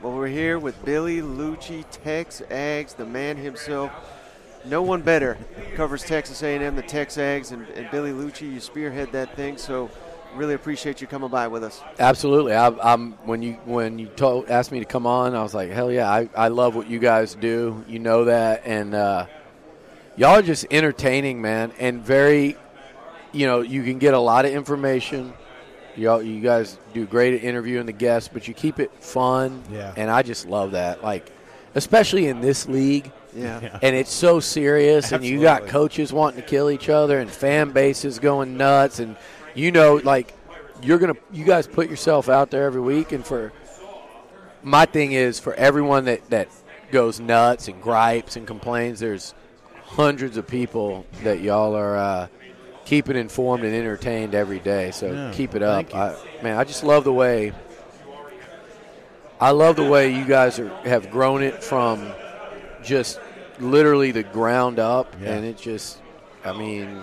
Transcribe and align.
Well, 0.00 0.12
we're 0.12 0.28
here 0.28 0.60
with 0.60 0.84
Billy 0.84 1.20
Liucci, 1.20 1.84
Tex 1.90 2.40
Ags, 2.50 2.94
the 2.94 3.04
man 3.04 3.36
himself. 3.36 3.90
No 4.64 4.80
one 4.80 5.02
better 5.02 5.36
covers 5.74 6.04
Texas 6.04 6.40
A&M, 6.44 6.76
the 6.76 6.84
TexAgs, 6.84 7.50
and, 7.50 7.66
and 7.70 7.90
Billy 7.90 8.12
Liucci. 8.12 8.42
You 8.42 8.60
spearhead 8.60 9.10
that 9.10 9.34
thing, 9.34 9.56
so 9.56 9.90
really 10.36 10.54
appreciate 10.54 11.00
you 11.00 11.08
coming 11.08 11.30
by 11.30 11.48
with 11.48 11.64
us. 11.64 11.82
Absolutely. 11.98 12.54
I, 12.54 12.92
am 12.92 13.14
when 13.24 13.42
you 13.42 13.54
when 13.64 13.98
you 13.98 14.06
told 14.06 14.48
asked 14.48 14.70
me 14.70 14.78
to 14.78 14.84
come 14.84 15.04
on, 15.04 15.34
I 15.34 15.42
was 15.42 15.52
like, 15.52 15.72
hell 15.72 15.90
yeah! 15.90 16.08
I, 16.08 16.28
I 16.36 16.46
love 16.46 16.76
what 16.76 16.88
you 16.88 17.00
guys 17.00 17.34
do. 17.34 17.84
You 17.88 17.98
know 17.98 18.26
that, 18.26 18.62
and 18.64 18.94
uh, 18.94 19.26
y'all 20.16 20.36
are 20.36 20.42
just 20.42 20.64
entertaining, 20.70 21.42
man, 21.42 21.72
and 21.80 22.00
very, 22.04 22.56
you 23.32 23.48
know, 23.48 23.62
you 23.62 23.82
can 23.82 23.98
get 23.98 24.14
a 24.14 24.20
lot 24.20 24.44
of 24.44 24.52
information. 24.52 25.32
Y'all, 25.98 26.22
you 26.22 26.40
guys 26.40 26.78
do 26.94 27.04
great 27.06 27.34
at 27.34 27.42
interviewing 27.42 27.86
the 27.86 27.92
guests, 27.92 28.30
but 28.32 28.46
you 28.46 28.54
keep 28.54 28.78
it 28.78 28.92
fun. 29.02 29.62
Yeah. 29.70 29.92
And 29.96 30.10
I 30.10 30.22
just 30.22 30.46
love 30.46 30.72
that. 30.72 31.02
Like, 31.02 31.30
especially 31.74 32.28
in 32.28 32.40
this 32.40 32.68
league. 32.68 33.10
Yeah. 33.34 33.60
Yeah. 33.60 33.78
And 33.82 33.94
it's 33.94 34.12
so 34.12 34.40
serious, 34.40 35.12
and 35.12 35.24
you 35.24 35.40
got 35.40 35.66
coaches 35.66 36.12
wanting 36.12 36.40
to 36.40 36.46
kill 36.46 36.70
each 36.70 36.88
other, 36.88 37.18
and 37.18 37.30
fan 37.30 37.72
bases 37.72 38.18
going 38.18 38.56
nuts, 38.56 39.00
and 39.00 39.16
you 39.54 39.70
know, 39.70 39.96
like 39.96 40.34
you're 40.82 40.98
gonna, 40.98 41.16
you 41.30 41.44
guys 41.44 41.66
put 41.66 41.90
yourself 41.90 42.28
out 42.28 42.50
there 42.50 42.64
every 42.64 42.80
week, 42.80 43.12
and 43.12 43.24
for 43.24 43.52
my 44.62 44.86
thing 44.86 45.12
is 45.12 45.38
for 45.38 45.52
everyone 45.54 46.06
that 46.06 46.28
that 46.30 46.48
goes 46.90 47.20
nuts 47.20 47.68
and 47.68 47.82
gripes 47.82 48.36
and 48.36 48.46
complains, 48.46 48.98
there's 48.98 49.34
hundreds 49.84 50.36
of 50.36 50.46
people 50.46 51.06
that 51.22 51.40
y'all 51.40 51.74
are 51.74 51.96
uh, 51.96 52.28
keeping 52.88 53.16
informed 53.16 53.64
and 53.64 53.74
entertained 53.74 54.34
every 54.34 54.58
day. 54.60 54.90
So 54.92 55.12
Yeah, 55.12 55.30
keep 55.34 55.54
it 55.54 55.62
up. 55.62 55.94
I, 55.94 56.16
man. 56.42 56.56
I 56.56 56.64
just 56.64 56.82
love 56.82 57.04
the 57.04 57.12
way. 57.12 57.52
I 59.38 59.50
love 59.50 59.76
the 59.76 59.84
way 59.84 60.12
you 60.16 60.24
guys 60.24 60.58
are, 60.58 60.68
have 60.86 61.10
grown 61.10 61.42
it 61.42 61.62
from 61.62 62.10
just 62.82 63.20
literally 63.60 64.10
the 64.10 64.22
ground 64.22 64.78
up, 64.78 65.14
Yeah. 65.20 65.34
and 65.34 65.44
it 65.44 65.58
just, 65.58 65.98
I 66.44 66.52
mean, 66.56 67.02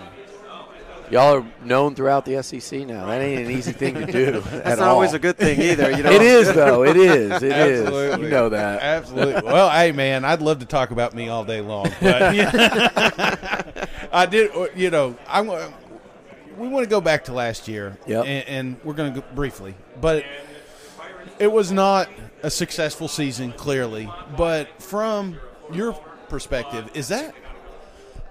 y'all 1.12 1.36
are 1.38 1.46
known 1.64 1.94
throughout 1.96 2.26
the 2.26 2.42
SEC 2.42 2.80
now. 2.88 3.06
That 3.06 3.22
ain't 3.22 3.46
an 3.46 3.52
easy 3.52 3.72
thing 3.72 3.94
to 3.94 4.06
do. 4.12 4.32
That's 4.52 4.80
not 4.80 4.88
always 4.90 5.14
a 5.14 5.20
good 5.20 5.38
thing 5.38 5.62
either. 5.62 5.92
You 5.92 6.02
know, 6.04 6.12
It 6.12 6.22
is 6.24 6.52
though. 6.52 6.84
It 6.84 6.98
is. 6.98 7.44
It 7.44 7.52
is. 7.56 7.82
Absolutely. 7.86 8.26
You 8.26 8.32
know 8.32 8.50
that. 8.50 8.82
Absolutely. 8.82 9.44
Well, 9.44 9.70
hey, 9.70 9.92
man, 9.92 10.26
I'd 10.26 10.42
love 10.42 10.60
to 10.60 10.66
talk 10.66 10.90
about 10.92 11.14
me 11.14 11.30
all 11.30 11.46
day 11.46 11.62
long, 11.62 11.90
but 12.02 12.36
I 14.16 14.26
did. 14.26 14.52
uh, 14.56 14.68
You 14.76 14.90
know, 14.90 15.16
I 15.28 15.42
we 16.58 16.68
want 16.70 16.86
to 16.86 16.90
go 16.90 17.02
back 17.02 17.26
to 17.26 17.34
last 17.34 17.68
year, 17.68 17.98
Yep. 18.08 18.26
and, 18.26 18.48
and 18.48 18.76
we're 18.86 18.94
going 18.94 19.14
to 19.14 19.20
go 19.20 19.26
briefly, 19.36 19.76
but 20.00 20.24
it 21.38 21.52
was 21.52 21.70
not 21.72 22.08
a 22.44 22.50
successful 22.50 23.08
season, 23.10 23.52
clearly. 23.52 24.10
But 24.38 24.82
from 24.82 25.38
your 25.74 25.94
perspective, 26.30 26.90
is 26.94 27.10
that? 27.10 27.34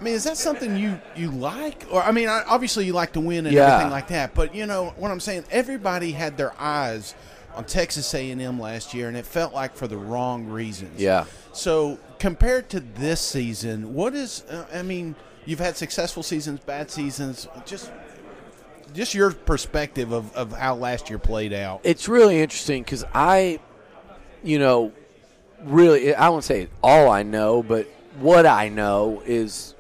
I 0.01 0.03
mean, 0.03 0.15
is 0.15 0.25
that 0.25 0.37
something 0.39 0.77
you, 0.77 0.99
you 1.15 1.31
like? 1.31 1.85
Or 1.91 2.03
I 2.03 2.13
mean, 2.13 2.29
obviously 2.29 2.87
you 2.87 2.95
like 2.95 3.13
to 3.13 3.21
win 3.21 3.47
and 3.47 3.55
Yeah. 3.55 3.75
everything 3.75 3.91
like 3.93 4.09
that. 4.09 4.35
But 4.35 4.55
you 4.55 4.65
know 4.67 4.95
what 4.97 5.11
I'm 5.11 5.21
saying? 5.21 5.45
Everybody 5.51 6.13
had 6.13 6.37
their 6.39 6.53
eyes 6.59 7.15
on 7.55 7.65
Texas 7.65 8.13
A&M 8.15 8.59
last 8.59 8.95
year, 8.95 9.07
and 9.09 9.17
it 9.17 9.27
felt 9.27 9.53
like 9.55 9.77
for 9.77 9.87
the 9.87 9.97
wrong 9.99 10.47
reasons. 10.49 10.99
Yeah. 11.01 11.25
So 11.53 11.99
compared 12.19 12.71
to 12.71 12.81
this 12.81 13.21
season, 13.21 13.95
what 13.95 14.15
is? 14.15 14.45
Uh, 14.51 14.65
I 14.75 14.83
mean, 14.83 15.15
you've 15.47 15.59
had 15.59 15.77
successful 15.77 16.23
seasons, 16.23 16.61
bad 16.61 16.91
seasons. 16.91 17.49
Just, 17.67 17.91
just 18.93 19.15
your 19.15 19.33
perspective 19.33 20.13
of, 20.13 20.35
of 20.35 20.53
how 20.53 20.75
last 20.75 21.11
year 21.11 21.19
played 21.19 21.53
out. 21.53 21.81
It's 21.85 22.09
really 22.09 22.41
interesting 22.41 22.83
because 22.83 23.05
I, 23.15 23.61
you 24.43 24.59
know, 24.59 24.93
really, 25.63 26.15
I 26.15 26.29
won't 26.29 26.45
say 26.45 26.69
all 26.83 27.11
I 27.11 27.23
know, 27.23 27.63
but 27.63 27.87
what 28.19 28.47
I 28.47 28.69
know 28.69 29.23
is 29.27 29.75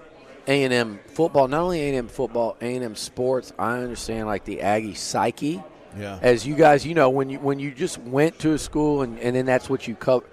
A 0.46 0.64
and 0.64 0.72
M 0.72 1.00
football. 1.06 1.48
Not 1.48 1.60
only 1.60 1.80
A 1.80 1.88
and 1.88 1.96
M 1.96 2.08
football, 2.08 2.56
A 2.60 2.74
and 2.74 2.84
M 2.84 2.96
sports. 2.96 3.52
I 3.58 3.78
understand 3.78 4.26
like 4.26 4.44
the 4.44 4.60
Aggie 4.60 4.94
psyche. 4.94 5.62
Yeah. 5.98 6.18
As 6.20 6.44
you 6.46 6.56
guys, 6.56 6.84
you 6.84 6.94
know, 6.94 7.10
when 7.10 7.30
you 7.30 7.38
when 7.38 7.58
you 7.58 7.70
just 7.70 7.98
went 7.98 8.38
to 8.40 8.52
a 8.52 8.58
school 8.58 9.02
and, 9.02 9.18
and 9.20 9.36
then 9.36 9.46
that's 9.46 9.70
what 9.70 9.86
you 9.86 9.94
cover. 9.94 10.26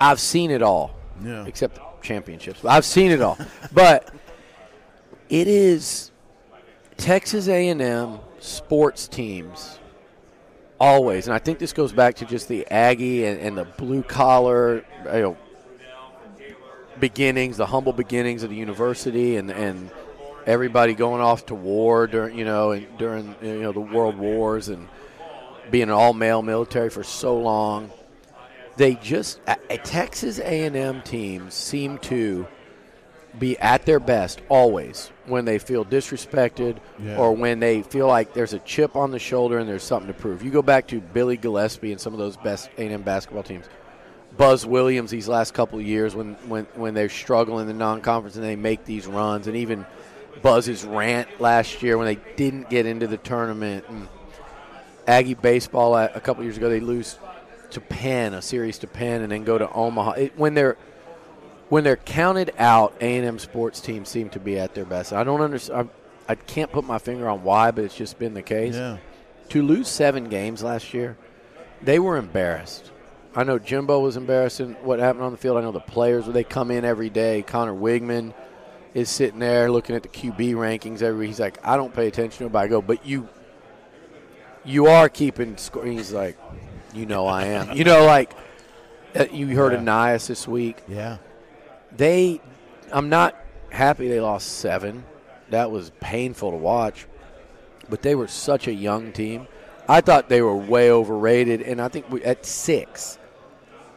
I've 0.00 0.18
seen 0.18 0.50
it 0.50 0.62
all. 0.62 0.96
Yeah. 1.24 1.44
Except 1.46 1.78
championships. 2.02 2.60
But 2.62 2.72
I've 2.72 2.84
seen 2.84 3.12
it 3.12 3.22
all. 3.22 3.38
but 3.72 4.12
it 5.28 5.46
is 5.46 6.10
Texas 6.96 7.48
A&M 7.48 8.18
sports 8.38 9.08
teams 9.08 9.78
always, 10.78 11.26
and 11.26 11.34
I 11.34 11.38
think 11.38 11.58
this 11.58 11.72
goes 11.72 11.92
back 11.92 12.16
to 12.16 12.24
just 12.24 12.48
the 12.48 12.66
Aggie 12.70 13.24
and, 13.24 13.40
and 13.40 13.56
the 13.56 13.64
blue 13.64 14.02
collar, 14.02 14.84
you 15.06 15.22
know, 15.22 15.36
beginnings, 17.00 17.56
the 17.56 17.66
humble 17.66 17.92
beginnings 17.92 18.42
of 18.42 18.50
the 18.50 18.56
university, 18.56 19.36
and 19.36 19.50
and 19.50 19.90
everybody 20.46 20.94
going 20.94 21.22
off 21.22 21.46
to 21.46 21.54
war 21.54 22.06
during 22.06 22.36
you 22.36 22.44
know 22.44 22.72
and 22.72 22.86
during 22.98 23.34
you 23.42 23.62
know 23.62 23.72
the 23.72 23.80
world 23.80 24.16
wars 24.16 24.68
and 24.68 24.88
being 25.70 25.84
an 25.84 25.90
all 25.90 26.12
male 26.12 26.42
military 26.42 26.90
for 26.90 27.02
so 27.02 27.38
long. 27.38 27.90
They 28.76 28.96
just 28.96 29.40
a, 29.46 29.56
a 29.70 29.78
Texas 29.78 30.38
A&M 30.40 31.02
teams 31.02 31.54
seem 31.54 31.98
to 31.98 32.46
be 33.38 33.58
at 33.58 33.84
their 33.86 34.00
best 34.00 34.40
always 34.48 35.10
when 35.26 35.44
they 35.44 35.58
feel 35.58 35.84
disrespected 35.84 36.76
Yeah. 37.02 37.16
or 37.16 37.32
when 37.32 37.58
they 37.60 37.82
feel 37.82 38.06
like 38.06 38.32
there's 38.34 38.52
a 38.52 38.58
chip 38.60 38.94
on 38.96 39.10
the 39.10 39.18
shoulder 39.18 39.58
and 39.58 39.68
there's 39.68 39.82
something 39.82 40.08
to 40.12 40.18
prove. 40.18 40.42
You 40.42 40.50
go 40.50 40.62
back 40.62 40.86
to 40.88 41.00
Billy 41.00 41.36
Gillispie 41.36 41.90
and 41.90 42.00
some 42.00 42.12
of 42.12 42.18
those 42.18 42.36
best 42.36 42.68
A&M 42.78 43.02
basketball 43.02 43.42
teams. 43.42 43.66
Buzz 44.36 44.66
Williams 44.66 45.10
these 45.10 45.28
last 45.28 45.54
couple 45.54 45.78
of 45.78 45.84
years 45.86 46.14
when, 46.14 46.34
when, 46.48 46.64
when 46.74 46.94
they're 46.94 47.08
struggling 47.08 47.62
in 47.62 47.66
the 47.68 47.74
non-conference 47.74 48.36
and 48.36 48.44
they 48.44 48.56
make 48.56 48.84
these 48.84 49.06
runs 49.06 49.46
and 49.46 49.56
even 49.56 49.86
Buzz's 50.42 50.84
rant 50.84 51.28
last 51.40 51.82
year 51.82 51.96
when 51.96 52.06
they 52.06 52.18
didn't 52.36 52.68
get 52.68 52.84
into 52.86 53.06
the 53.06 53.16
tournament 53.16 53.84
and 53.88 54.08
Aggie 55.06 55.34
baseball 55.34 55.94
a 55.96 56.10
a 56.14 56.20
couple 56.20 56.42
years 56.42 56.56
ago 56.56 56.68
they 56.68 56.80
lose 56.80 57.18
to 57.70 57.80
Penn, 57.80 58.34
a 58.34 58.42
series 58.42 58.78
to 58.78 58.86
Penn 58.86 59.22
and 59.22 59.30
then 59.32 59.44
go 59.44 59.58
to 59.58 59.70
Omaha. 59.70 60.12
It, 60.12 60.38
when 60.38 60.54
they're 60.54 60.76
when 61.68 61.84
they're 61.84 61.96
counted 61.96 62.52
out, 62.58 62.94
A 63.00 63.16
and 63.16 63.26
M 63.26 63.38
sports 63.38 63.80
teams 63.80 64.08
seem 64.08 64.28
to 64.30 64.40
be 64.40 64.58
at 64.58 64.74
their 64.74 64.84
best. 64.84 65.12
I 65.12 65.24
don't 65.24 65.40
understand. 65.40 65.88
I, 66.28 66.32
I 66.32 66.34
can't 66.36 66.70
put 66.72 66.84
my 66.84 66.98
finger 66.98 67.28
on 67.28 67.42
why, 67.42 67.70
but 67.70 67.84
it's 67.84 67.94
just 67.96 68.18
been 68.18 68.34
the 68.34 68.42
case. 68.42 68.74
Yeah. 68.74 68.98
To 69.50 69.62
lose 69.62 69.88
seven 69.88 70.28
games 70.28 70.62
last 70.62 70.94
year, 70.94 71.16
they 71.82 71.98
were 71.98 72.16
embarrassed. 72.16 72.90
I 73.36 73.42
know 73.44 73.58
Jimbo 73.58 74.00
was 74.00 74.16
embarrassed 74.16 74.60
in 74.60 74.74
what 74.84 75.00
happened 75.00 75.24
on 75.24 75.32
the 75.32 75.38
field. 75.38 75.56
I 75.58 75.60
know 75.62 75.72
the 75.72 75.80
players 75.80 76.26
they 76.26 76.44
come 76.44 76.70
in 76.70 76.84
every 76.84 77.10
day. 77.10 77.42
Conner 77.42 77.74
Weigman 77.74 78.32
is 78.94 79.10
sitting 79.10 79.40
there 79.40 79.70
looking 79.70 79.96
at 79.96 80.02
the 80.02 80.08
QB 80.08 80.54
rankings 80.54 81.02
every. 81.02 81.26
He's 81.26 81.40
like, 81.40 81.58
I 81.66 81.76
don't 81.76 81.92
pay 81.92 82.06
attention 82.06 82.48
to 82.48 82.56
it, 82.56 82.58
I 82.58 82.68
go, 82.68 82.80
but 82.80 83.04
you, 83.04 83.28
you 84.64 84.86
are 84.86 85.08
keeping 85.08 85.56
score. 85.56 85.84
He's 85.84 86.12
like, 86.12 86.38
you 86.94 87.06
know, 87.06 87.26
I 87.26 87.46
am. 87.46 87.76
you 87.76 87.84
know, 87.84 88.04
like 88.06 88.32
you 89.32 89.48
heard 89.48 89.72
Yeah. 89.72 89.78
of 89.78 89.84
Nias 89.84 90.26
this 90.28 90.46
week 90.48 90.78
Yeah. 90.88 91.18
They 91.96 92.40
I'm 92.92 93.08
not 93.08 93.36
happy 93.70 94.08
they 94.08 94.20
lost 94.20 94.58
seven. 94.58 95.04
That 95.50 95.70
was 95.70 95.90
painful 96.00 96.52
to 96.52 96.56
watch. 96.56 97.06
But 97.88 98.02
they 98.02 98.14
were 98.14 98.28
such 98.28 98.66
a 98.66 98.72
young 98.72 99.12
team. 99.12 99.46
I 99.88 100.00
thought 100.00 100.28
they 100.28 100.40
were 100.40 100.56
way 100.56 100.90
overrated 100.90 101.60
and 101.60 101.80
I 101.80 101.88
think 101.88 102.10
we, 102.10 102.22
at 102.24 102.46
6 102.46 103.18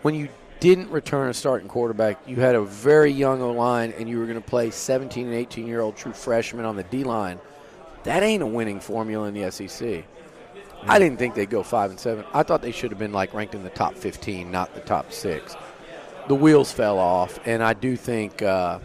when 0.01 0.15
you 0.15 0.27
didn't 0.59 0.89
return 0.89 1.29
a 1.29 1.33
starting 1.33 1.67
quarterback, 1.67 2.19
you 2.27 2.35
had 2.37 2.55
a 2.55 2.61
very 2.61 3.11
young 3.11 3.41
O-line 3.41 3.93
and 3.97 4.09
you 4.09 4.19
were 4.19 4.25
going 4.25 4.41
to 4.41 4.47
play 4.47 4.69
17 4.69 5.27
and 5.27 5.35
18 5.35 5.65
year 5.65 5.79
old 5.79 5.95
true 5.95 6.11
freshmen 6.11 6.65
on 6.65 6.75
the 6.75 6.83
D-line. 6.83 7.39
That 8.03 8.23
ain't 8.23 8.43
a 8.43 8.47
winning 8.47 8.79
formula 8.79 9.27
in 9.27 9.33
the 9.33 9.49
SEC. 9.51 10.03
I 10.83 10.99
didn't 10.99 11.17
think 11.17 11.35
they'd 11.35 11.49
go 11.49 11.63
5 11.63 11.91
and 11.91 11.99
7. 11.99 12.25
I 12.33 12.43
thought 12.43 12.61
they 12.61 12.71
should 12.71 12.91
have 12.91 12.99
been 12.99 13.13
like 13.13 13.33
ranked 13.33 13.55
in 13.55 13.63
the 13.63 13.69
top 13.69 13.95
15, 13.95 14.51
not 14.51 14.73
the 14.73 14.81
top 14.81 15.13
6 15.13 15.55
the 16.27 16.35
wheels 16.35 16.71
fell 16.71 16.99
off, 16.99 17.39
and 17.45 17.63
I 17.63 17.73
do 17.73 17.95
think 17.95 18.41
uh, 18.41 18.79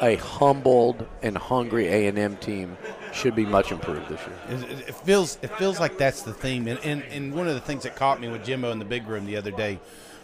a 0.00 0.16
humbled 0.16 1.06
and 1.22 1.36
hungry 1.36 1.88
A 1.88 2.06
and 2.06 2.18
M 2.18 2.36
team 2.36 2.76
should 3.12 3.34
be 3.34 3.44
much 3.46 3.72
improved 3.72 4.08
this 4.08 4.20
year. 4.20 4.36
It, 4.70 4.88
it- 4.88 4.94
feels 4.94 5.38
it 5.42 5.50
feels 5.58 5.80
like 5.80 5.96
that's 5.98 6.22
the 6.22 6.32
theme, 6.34 6.68
and, 6.68 6.78
and 6.84 7.02
and 7.10 7.34
one 7.34 7.48
of 7.48 7.54
the 7.54 7.60
things 7.60 7.82
that 7.84 7.96
caught 7.96 8.20
me 8.20 8.28
with 8.28 8.44
Jimbo 8.44 8.70
in 8.72 8.78
the 8.78 8.84
big 8.84 9.06
room 9.08 9.26
the 9.26 9.36
other 9.36 9.50
day 9.50 9.80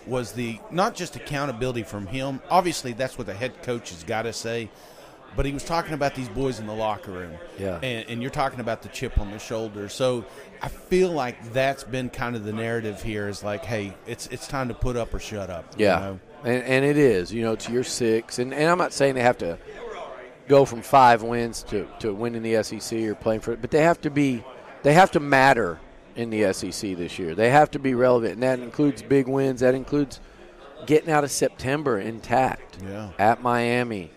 was 0.06 0.32
the 0.32 0.58
not 0.70 0.94
just 0.94 1.16
accountability 1.16 1.82
from 1.82 2.06
him. 2.06 2.40
Obviously, 2.50 2.92
that's 2.92 3.16
what 3.16 3.26
the 3.26 3.32
head 3.34 3.62
coach 3.62 3.88
has 3.90 4.04
got 4.04 4.22
to 4.22 4.32
say, 4.34 4.68
but 5.34 5.46
he 5.46 5.52
was 5.52 5.64
talking 5.64 5.94
about 5.94 6.14
these 6.14 6.28
boys 6.28 6.60
in 6.60 6.66
the 6.66 6.74
locker 6.74 7.10
room. 7.10 7.32
Yeah. 7.58 7.76
and, 7.82 8.06
and 8.10 8.20
you're 8.20 8.30
talking 8.30 8.60
about 8.60 8.82
the 8.82 8.88
chip 8.90 9.18
on 9.18 9.30
the 9.30 9.38
shoulder. 9.38 9.88
So 9.88 10.26
I 10.60 10.68
feel 10.68 11.10
like 11.10 11.52
that's 11.54 11.84
been 11.84 12.10
kind 12.10 12.36
of 12.36 12.44
the 12.44 12.52
narrative 12.52 13.02
here. 13.02 13.28
Is 13.28 13.42
like, 13.42 13.64
hey, 13.64 13.94
it's 14.06 14.26
it's 14.26 14.46
time 14.46 14.68
to 14.68 14.74
put 14.74 14.96
up 14.96 15.14
or 15.14 15.18
shut 15.18 15.48
up. 15.48 15.74
you 15.78 15.86
Yeah, 15.86 15.98
know? 16.00 16.20
And, 16.44 16.62
and 16.62 16.84
it 16.84 16.96
is. 16.98 17.32
You 17.32 17.42
know, 17.42 17.56
to 17.56 17.72
your 17.72 17.84
six, 17.84 18.38
and, 18.38 18.52
and 18.54 18.68
I'm 18.70 18.78
not 18.78 18.92
saying 18.92 19.14
they 19.14 19.22
have 19.22 19.38
to 19.38 19.58
go 20.46 20.64
from 20.64 20.82
five 20.82 21.22
wins 21.22 21.62
to, 21.64 21.88
to 22.00 22.12
winning 22.12 22.42
the 22.42 22.62
SEC 22.62 22.98
or 23.00 23.14
playing 23.14 23.40
for 23.40 23.52
it, 23.52 23.60
but 23.62 23.70
they 23.70 23.82
have 23.82 24.00
to 24.02 24.10
be, 24.10 24.44
they 24.82 24.92
have 24.92 25.10
to 25.12 25.20
matter 25.20 25.80
in 26.16 26.28
the 26.30 26.52
SEC 26.52 26.96
this 26.96 27.18
year. 27.18 27.34
They 27.34 27.50
have 27.50 27.70
to 27.72 27.78
be 27.78 27.94
relevant, 27.94 28.34
and 28.34 28.42
that 28.42 28.60
includes 28.60 29.02
big 29.02 29.26
wins. 29.26 29.60
That 29.60 29.74
includes 29.74 30.20
getting 30.86 31.10
out 31.10 31.24
of 31.24 31.30
September 31.30 31.98
intact 31.98 32.76
Yeah. 32.84 33.10
at 33.18 33.42
Miami, 33.42 34.10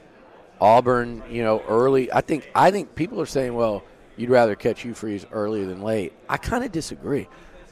Auburn. 0.60 1.24
You 1.30 1.44
know, 1.44 1.64
early. 1.68 2.12
I 2.12 2.22
think 2.22 2.52
I 2.54 2.72
think 2.72 2.94
people 2.94 3.22
are 3.22 3.26
saying, 3.26 3.54
well, 3.56 3.84
you'd 4.18 4.30
rather 4.30 4.56
catch 4.56 4.82
Hugh 4.82 4.94
Freeze 4.94 5.26
earlier 5.32 5.66
than 5.66 5.82
late. 5.82 6.12
I 6.28 6.38
kind 6.38 6.64
of 6.66 6.72
disagree. 6.74 7.28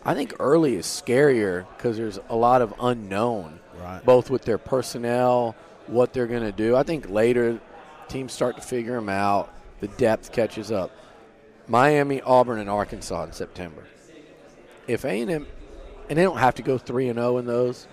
I 0.05 0.13
think 0.13 0.35
early 0.39 0.75
is 0.75 0.85
scarier 0.85 1.65
because 1.77 1.97
there's 1.97 2.19
a 2.29 2.35
lot 2.35 2.61
of 2.61 2.73
unknown, 2.79 3.59
Right. 3.81 4.05
both 4.05 4.29
with 4.29 4.43
their 4.43 4.57
personnel, 4.59 5.55
what 5.87 6.13
they're 6.13 6.27
going 6.27 6.43
to 6.43 6.51
do. 6.51 6.75
I 6.75 6.83
think 6.83 7.09
later 7.09 7.59
teams 8.07 8.31
start 8.31 8.55
to 8.55 8.61
figure 8.61 8.93
them 8.93 9.09
out. 9.09 9.49
The 9.81 9.87
depth 9.87 10.31
catches 10.31 10.71
up. 10.71 10.91
Miami, 11.67 12.21
Auburn, 12.21 12.59
and 12.59 12.69
Arkansas 12.69 13.23
in 13.23 13.31
September. 13.33 13.83
If 14.87 15.03
A 15.03 15.21
and 15.21 15.31
M, 15.31 15.47
and 16.09 16.19
they 16.19 16.23
don't 16.23 16.37
have 16.37 16.55
to 16.55 16.61
go 16.61 16.77
three 16.77 17.09
and 17.09 17.17
zero 17.17 17.37
in 17.39 17.47
those, 17.47 17.87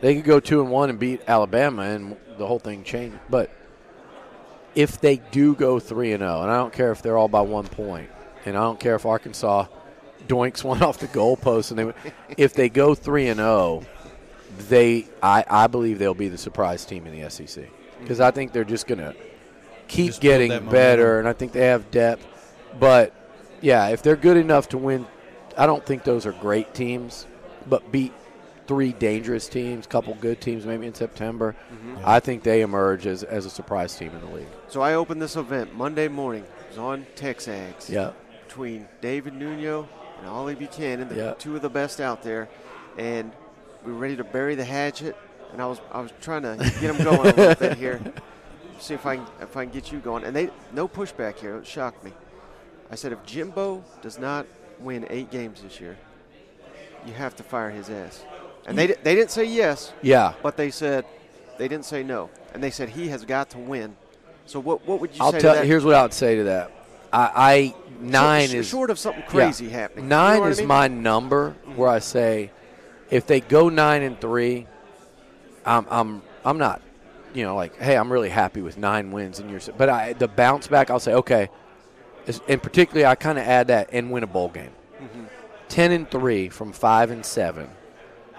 they 0.00 0.14
could 0.14 0.24
go 0.24 0.40
two 0.40 0.62
and 0.62 0.70
one 0.70 0.88
and 0.88 0.98
beat 0.98 1.20
Alabama, 1.28 1.82
and 1.82 2.16
the 2.38 2.46
whole 2.46 2.58
thing 2.58 2.82
changes. 2.84 3.18
But 3.28 3.50
if 4.74 5.00
they 5.00 5.16
do 5.30 5.54
go 5.54 5.78
three 5.78 6.12
and 6.12 6.22
zero, 6.22 6.40
and 6.42 6.50
I 6.50 6.56
don't 6.56 6.72
care 6.72 6.90
if 6.90 7.02
they're 7.02 7.18
all 7.18 7.28
by 7.28 7.42
one 7.42 7.66
point, 7.66 8.08
and 8.46 8.56
I 8.56 8.60
don't 8.60 8.80
care 8.80 8.94
if 8.94 9.04
Arkansas 9.04 9.66
doinks 10.28 10.64
one 10.64 10.82
off 10.82 10.98
the 10.98 11.08
goalpost, 11.08 11.70
and 11.70 11.78
they, 11.78 12.12
if 12.36 12.54
they 12.54 12.68
go 12.68 12.94
three 12.94 13.28
and 13.28 13.38
zero, 13.38 13.84
they, 14.68 15.06
I, 15.22 15.44
I 15.48 15.66
believe 15.66 15.98
they'll 15.98 16.14
be 16.14 16.28
the 16.28 16.38
surprise 16.38 16.84
team 16.84 17.06
in 17.06 17.20
the 17.20 17.28
SEC 17.30 17.68
because 18.00 18.20
I 18.20 18.30
think 18.30 18.52
they're 18.52 18.64
just 18.64 18.86
gonna 18.86 19.14
keep 19.88 20.08
Just 20.08 20.20
getting 20.20 20.68
better, 20.68 21.18
and 21.18 21.28
I 21.28 21.32
think 21.32 21.52
they 21.52 21.66
have 21.66 21.90
depth. 21.90 22.26
But 22.78 23.12
yeah, 23.60 23.88
if 23.88 24.02
they're 24.02 24.16
good 24.16 24.36
enough 24.36 24.68
to 24.70 24.78
win, 24.78 25.06
I 25.56 25.66
don't 25.66 25.84
think 25.84 26.04
those 26.04 26.26
are 26.26 26.32
great 26.32 26.74
teams, 26.74 27.26
but 27.66 27.90
beat 27.90 28.12
three 28.66 28.92
dangerous 28.92 29.48
teams, 29.48 29.86
couple 29.86 30.14
good 30.14 30.40
teams 30.40 30.64
maybe 30.64 30.86
in 30.86 30.94
September. 30.94 31.54
I 32.04 32.20
think 32.20 32.42
they 32.42 32.62
emerge 32.62 33.06
as, 33.06 33.22
as 33.22 33.46
a 33.46 33.50
surprise 33.50 33.94
team 33.96 34.10
in 34.14 34.20
the 34.20 34.34
league. 34.34 34.48
So 34.68 34.80
I 34.80 34.94
opened 34.94 35.20
this 35.20 35.36
event 35.36 35.74
Monday 35.74 36.08
morning. 36.08 36.44
It 36.44 36.70
was 36.70 36.78
on 36.78 37.06
Texags. 37.14 37.88
Yeah. 37.88 38.12
Between 38.46 38.88
David 39.00 39.34
Nuno 39.34 39.88
and 40.24 40.32
Olin 40.32 40.56
Buchanan, 40.56 41.08
the 41.08 41.14
Yeah. 41.16 41.34
two 41.34 41.54
of 41.56 41.62
the 41.62 41.68
best 41.68 42.00
out 42.00 42.22
there, 42.22 42.48
and 42.96 43.30
we 43.84 43.92
were 43.92 43.98
ready 43.98 44.16
to 44.16 44.24
bury 44.24 44.54
the 44.54 44.64
hatchet. 44.64 45.16
And 45.52 45.60
I 45.62 45.66
was 45.66 45.80
I 45.92 46.00
was 46.00 46.10
trying 46.20 46.42
to 46.42 46.56
get 46.80 46.96
them 46.96 47.04
going 47.04 47.20
a 47.20 47.22
little 47.36 47.54
bit 47.54 47.76
here, 47.84 48.00
see 48.80 48.94
if 48.94 49.06
I 49.06 49.16
can, 49.16 49.26
if 49.40 49.56
I 49.56 49.64
can 49.64 49.72
get 49.72 49.92
you 49.92 49.98
going. 50.00 50.24
And 50.24 50.34
they 50.34 50.50
no 50.72 50.88
pushback 50.88 51.36
here. 51.36 51.56
It 51.58 51.66
shocked 51.66 52.02
me. 52.02 52.12
I 52.90 52.96
said 52.96 53.12
if 53.12 53.24
Jimbo 53.24 53.84
does 54.02 54.18
not 54.18 54.46
win 54.80 55.06
eight 55.10 55.30
games 55.30 55.62
this 55.62 55.80
year, 55.80 55.96
you 57.06 57.12
have 57.12 57.36
to 57.36 57.42
fire 57.42 57.70
his 57.70 57.88
ass. 57.90 58.24
And 58.66 58.76
they 58.78 58.86
they 58.88 59.14
didn't 59.14 59.30
say 59.30 59.44
yes, 59.44 59.92
Yeah. 60.02 60.32
but 60.42 60.56
they 60.56 60.70
said 60.70 61.04
they 61.58 61.68
didn't 61.68 61.84
say 61.84 62.02
no, 62.02 62.30
and 62.52 62.62
they 62.62 62.70
said 62.70 62.88
he 62.88 63.08
has 63.08 63.24
got 63.24 63.50
to 63.50 63.58
win. 63.58 63.94
So 64.46 64.58
what 64.58 64.86
what 64.88 64.98
would 65.00 65.14
you 65.14 65.22
I'll 65.22 65.30
say 65.32 65.38
tell 65.38 65.54
to 65.54 65.60
that? 65.60 65.66
here's 65.66 65.84
what 65.84 65.94
I 65.94 66.02
would 66.02 66.12
say 66.14 66.36
to 66.36 66.44
that. 66.44 66.70
I, 67.14 67.30
I 67.36 67.74
nine 68.00 68.48
Sh- 68.48 68.54
is 68.54 68.68
short 68.68 68.90
of 68.90 68.98
something 68.98 69.22
yeah. 69.22 69.28
crazy 69.28 69.68
happening. 69.68 70.04
You 70.04 70.10
Nine 70.10 70.34
know 70.34 70.40
what 70.40 70.46
I 70.46 70.50
is 70.50 70.58
mean? 70.58 70.68
my 70.68 70.88
number 70.88 71.54
where 71.76 71.88
I 71.88 72.00
say 72.00 72.50
if 73.10 73.26
they 73.26 73.40
go 73.40 73.68
nine 73.68 74.02
and 74.02 74.20
three, 74.20 74.66
I'm 75.64 75.86
I'm 75.88 76.22
I'm 76.44 76.58
not, 76.58 76.82
you 77.32 77.44
know, 77.44 77.54
like 77.54 77.76
hey, 77.80 77.96
I'm 77.96 78.12
really 78.12 78.30
happy 78.30 78.60
with 78.62 78.76
nine 78.76 79.12
wins 79.12 79.38
in 79.38 79.48
your. 79.48 79.60
But 79.78 79.88
I 79.88 80.12
the 80.14 80.28
bounce 80.28 80.66
back, 80.66 80.90
I'll 80.90 80.98
say 81.00 81.14
okay, 81.14 81.48
and 82.48 82.62
particularly 82.62 83.06
I 83.06 83.14
kind 83.14 83.38
of 83.38 83.44
add 83.46 83.68
that 83.68 83.90
and 83.92 84.10
win 84.10 84.22
a 84.24 84.26
bowl 84.26 84.48
game. 84.48 84.72
Mm-hmm. 85.00 85.24
Ten 85.68 85.92
and 85.92 86.10
three 86.10 86.48
from 86.48 86.72
five 86.72 87.10
and 87.10 87.24
seven. 87.24 87.68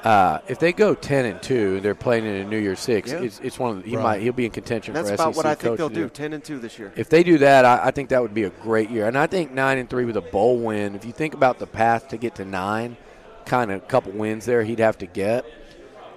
Uh, 0.05 0.39
if 0.47 0.59
they 0.59 0.71
go 0.71 0.93
ten 0.93 1.25
and 1.25 1.41
two 1.41 1.77
and 1.77 1.83
they're 1.83 1.95
playing 1.95 2.25
in 2.25 2.35
a 2.35 2.43
New 2.45 2.59
Year's 2.59 2.79
Six, 2.79 3.11
Yeah. 3.11 3.21
it's, 3.23 3.39
it's 3.43 3.57
one 3.57 3.71
of 3.77 3.83
the, 3.83 3.89
he 3.89 3.95
Right. 3.95 4.03
might 4.03 4.21
he'll 4.21 4.33
be 4.33 4.45
in 4.45 4.51
contention 4.51 4.93
That's 4.93 5.07
for 5.09 5.15
about 5.15 5.33
SEC 5.33 5.35
what 5.37 5.45
I 5.47 5.55
think 5.55 5.77
they'll 5.77 5.87
of 5.87 5.93
the 5.93 5.99
year. 6.01 6.07
do. 6.07 6.13
Ten 6.13 6.33
and 6.33 6.43
two 6.43 6.59
this 6.59 6.77
year. 6.77 6.93
If 6.95 7.09
they 7.09 7.23
do 7.23 7.39
that, 7.39 7.65
I, 7.65 7.85
I 7.85 7.91
think 7.91 8.09
that 8.09 8.21
would 8.21 8.33
be 8.35 8.43
a 8.43 8.51
great 8.51 8.91
year. 8.91 9.07
And 9.07 9.17
I 9.17 9.25
think 9.25 9.51
nine 9.51 9.79
and 9.79 9.89
three 9.89 10.05
with 10.05 10.15
a 10.15 10.21
bowl 10.21 10.59
win. 10.59 10.93
If 10.95 11.05
you 11.05 11.11
think 11.11 11.33
about 11.33 11.57
the 11.57 11.65
path 11.65 12.07
to 12.09 12.17
get 12.17 12.35
to 12.35 12.45
nine, 12.45 12.97
kind 13.45 13.71
of 13.71 13.77
a 13.81 13.85
couple 13.87 14.11
wins 14.11 14.45
there 14.45 14.63
he'd 14.63 14.77
have 14.79 14.97
to 14.99 15.07
get. 15.07 15.43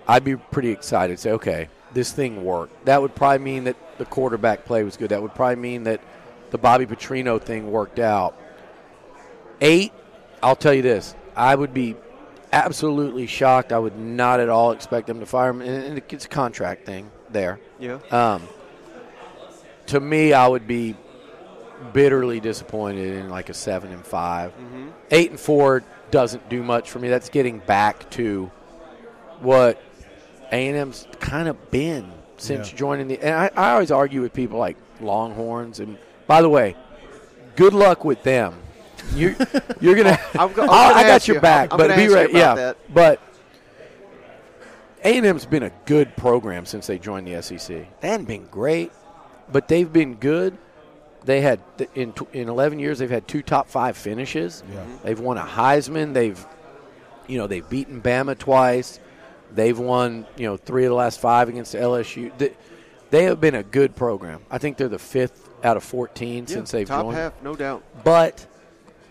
I'd 0.06 0.22
be 0.24 0.36
pretty 0.36 0.70
excited. 0.70 1.18
Say, 1.18 1.30
okay, 1.32 1.68
this 1.94 2.12
thing 2.12 2.44
worked. 2.44 2.84
That 2.84 3.00
would 3.00 3.14
probably 3.14 3.38
mean 3.44 3.64
that 3.64 3.76
the 3.96 4.04
quarterback 4.04 4.66
play 4.66 4.82
was 4.82 4.98
good. 4.98 5.08
That 5.10 5.22
would 5.22 5.34
probably 5.34 5.56
mean 5.56 5.84
that 5.84 6.02
the 6.50 6.58
Bobby 6.58 6.84
Petrino 6.84 7.40
thing 7.40 7.70
worked 7.70 7.98
out. 7.98 8.34
Eight, 9.62 9.92
I'll 10.42 10.56
tell 10.56 10.74
you 10.74 10.82
this: 10.82 11.14
I 11.34 11.54
would 11.54 11.72
be 11.74 11.96
absolutely 12.52 13.26
shocked. 13.26 13.72
I 13.72 13.78
would 13.78 13.96
not 13.98 14.40
at 14.40 14.48
all 14.48 14.72
expect 14.72 15.06
them 15.06 15.20
to 15.20 15.26
fire 15.26 15.50
him. 15.50 15.60
And 15.60 15.84
and 15.84 16.02
it's 16.12 16.24
a 16.24 16.28
contract 16.28 16.84
thing 16.86 17.10
there. 17.30 17.60
Yeah. 17.78 17.98
Um, 18.10 18.42
to 19.86 20.00
me, 20.00 20.32
I 20.32 20.46
would 20.48 20.66
be 20.66 20.94
bitterly 21.92 22.40
disappointed 22.40 23.14
in 23.14 23.28
like 23.30 23.48
a 23.48 23.54
seven 23.54 23.92
and 23.92 24.04
5 24.04 24.52
Eight 25.10 25.30
and 25.30 25.38
four 25.40 25.84
doesn't 26.10 26.48
do 26.48 26.62
much 26.62 26.90
for 26.90 26.98
me. 26.98 27.08
That's 27.08 27.28
getting 27.28 27.60
back 27.60 28.10
to 28.10 28.50
what 29.40 29.80
A 30.52 30.68
and 30.68 30.76
M's 30.76 31.06
kind 31.20 31.48
of 31.48 31.70
been 31.70 32.10
since 32.36 32.70
Yeah. 32.70 32.76
joining 32.78 33.08
the. 33.08 33.20
And 33.20 33.34
I, 33.34 33.50
I 33.56 33.72
always 33.72 33.90
argue 33.90 34.20
with 34.22 34.32
people 34.32 34.58
like 34.58 34.76
Longhorns. 35.00 35.80
And 35.80 35.96
by 36.26 36.42
the 36.42 36.48
way, 36.48 36.76
good 37.56 37.72
luck 37.74 38.04
with 38.04 38.22
them. 38.22 38.54
You, 39.18 39.36
you're 39.80 39.94
gonna. 39.96 40.18
I'm 40.38 40.52
go- 40.52 40.62
I'm 40.62 40.68
gonna 40.68 40.70
I 40.94 41.02
got 41.02 41.06
ask 41.06 41.26
your 41.28 41.36
you- 41.36 41.40
back, 41.42 41.72
I'm 41.72 41.78
but 41.78 41.96
be 41.96 42.08
right. 42.08 42.32
yeah, 42.32 42.54
that. 42.54 42.76
but 42.92 43.20
a&M's 45.04 45.46
been 45.46 45.62
a 45.62 45.72
good 45.86 46.16
program 46.16 46.66
since 46.66 46.86
they 46.86 46.98
joined 46.98 47.26
the 47.26 47.40
SEC. 47.42 47.68
They 48.00 48.08
hadn't 48.08 48.26
been 48.26 48.46
great, 48.46 48.92
but 49.50 49.68
they've 49.68 49.92
been 49.92 50.14
good. 50.14 50.56
They 51.24 51.40
had 51.40 51.60
in 51.94 52.14
in 52.32 52.48
11 52.48 52.78
years 52.78 52.98
they've 52.98 53.10
had 53.10 53.28
two 53.28 53.42
top 53.42 53.68
5 53.68 53.96
finishes. 53.96 54.62
Yeah. 54.72 54.80
Mm-hmm. 54.80 54.96
They've 55.06 55.20
won 55.20 55.36
a 55.38 55.44
Heisman, 55.44 56.14
they've 56.14 56.44
you 57.26 57.36
know, 57.38 57.46
they've 57.46 57.68
beaten 57.68 58.00
Bama 58.00 58.38
twice. 58.38 59.00
They've 59.52 59.78
won, 59.78 60.26
you 60.36 60.46
know, 60.46 60.56
3 60.56 60.84
of 60.86 60.90
the 60.90 60.94
last 60.94 61.20
5 61.20 61.48
against 61.50 61.74
LSU. 61.74 62.36
They, 62.38 62.54
they 63.10 63.24
have 63.24 63.38
been 63.40 63.54
a 63.54 63.62
good 63.62 63.94
program. 63.96 64.40
I 64.50 64.56
think 64.58 64.76
they're 64.78 64.88
the 64.88 64.96
5th 64.96 65.32
out 65.62 65.76
of 65.76 65.84
14 65.84 66.44
Yeah, 66.48 66.54
since 66.54 66.70
they've 66.70 66.88
top 66.88 67.02
joined 67.04 67.16
half, 67.16 67.32
no 67.42 67.54
doubt. 67.54 67.82
but 68.04 68.46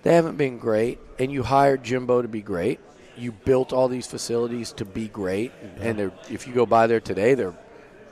they 0.07 0.15
haven't 0.15 0.37
been 0.37 0.57
great. 0.57 0.99
And 1.19 1.33
you 1.33 1.43
hired 1.43 1.83
Jimbo 1.83 2.21
to 2.21 2.29
be 2.29 2.41
great. 2.41 2.79
You 3.17 3.33
built 3.33 3.73
all 3.73 3.89
these 3.89 4.07
facilities 4.07 4.71
to 4.73 4.85
be 4.85 5.09
great. 5.09 5.51
And 5.81 5.99
they're, 5.99 6.13
if 6.29 6.47
you 6.47 6.53
go 6.53 6.65
by 6.65 6.87
there 6.87 7.01
today, 7.01 7.33
they're 7.33 7.57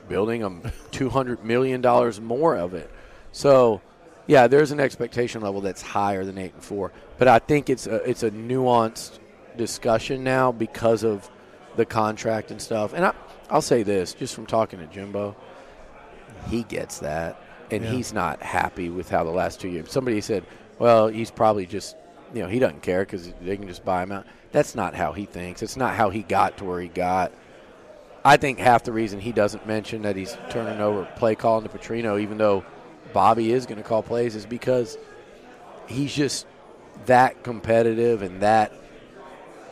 building 0.09 0.41
them 0.41 0.73
two 0.91 1.09
hundred 1.09 1.45
million 1.45 1.79
dollars 1.79 2.19
more 2.19 2.57
of 2.57 2.73
it. 2.73 2.91
So, 3.31 3.81
yeah, 4.27 4.47
there's 4.47 4.71
an 4.71 4.81
expectation 4.81 5.41
level 5.41 5.61
that's 5.61 5.81
higher 5.81 6.25
than 6.25 6.37
eight 6.37 6.53
and 6.53 6.61
four. 6.61 6.91
But 7.17 7.29
I 7.29 7.39
think 7.39 7.69
it's 7.69 7.87
a, 7.87 7.95
it's 8.07 8.23
a 8.23 8.31
nuanced 8.31 9.19
discussion 9.55 10.21
now 10.21 10.51
because 10.51 11.03
of 11.03 11.29
the 11.77 11.85
contract 11.85 12.51
and 12.51 12.61
stuff. 12.61 12.91
And 12.93 13.05
I, 13.05 13.13
I'll 13.49 13.61
say 13.61 13.83
this, 13.83 14.13
just 14.13 14.35
from 14.35 14.47
talking 14.47 14.79
to 14.79 14.85
Jimbo, 14.87 15.33
he 16.49 16.63
gets 16.63 16.99
that, 16.99 17.41
and 17.71 17.83
Yeah. 17.83 17.91
he's 17.91 18.13
not 18.13 18.41
happy 18.41 18.89
with 18.89 19.09
how 19.09 19.23
the 19.23 19.31
last 19.31 19.59
two 19.59 19.69
years. 19.69 19.91
Somebody 19.91 20.21
said, 20.21 20.43
"Well, 20.79 21.07
he's 21.07 21.31
probably 21.31 21.65
just, 21.65 21.95
you 22.33 22.41
know, 22.43 22.47
he 22.49 22.59
doesn't 22.59 22.81
care 22.81 23.01
because 23.01 23.33
they 23.41 23.57
can 23.57 23.67
just 23.67 23.83
buy 23.85 24.03
him 24.03 24.11
out." 24.11 24.25
That's 24.51 24.75
not 24.75 24.93
how 24.95 25.11
he 25.13 25.25
thinks. 25.25 25.61
It's 25.63 25.77
not 25.77 25.95
how 25.95 26.09
he 26.09 26.21
got 26.23 26.57
to 26.57 26.65
where 26.65 26.79
he 26.79 26.87
got. 26.87 27.31
I 28.23 28.37
think 28.37 28.57
half 28.57 28.83
the 28.83 28.91
reason 28.91 29.19
he 29.19 29.31
doesn't 29.31 29.67
mention 29.67 30.01
that 30.03 30.15
he's 30.15 30.35
turning 30.49 30.79
over 30.81 31.07
play 31.15 31.35
calling 31.35 31.67
to 31.67 31.69
Petrino, 31.69 32.19
even 32.19 32.37
though 32.37 32.63
Bobby 33.13 33.51
is 33.51 33.65
going 33.65 33.77
to 33.77 33.83
call 33.83 34.01
plays, 34.01 34.35
is 34.35 34.45
because 34.45 34.97
he's 35.87 36.13
just 36.13 36.47
that 37.05 37.43
competitive 37.43 38.21
and 38.21 38.41
that 38.41 38.71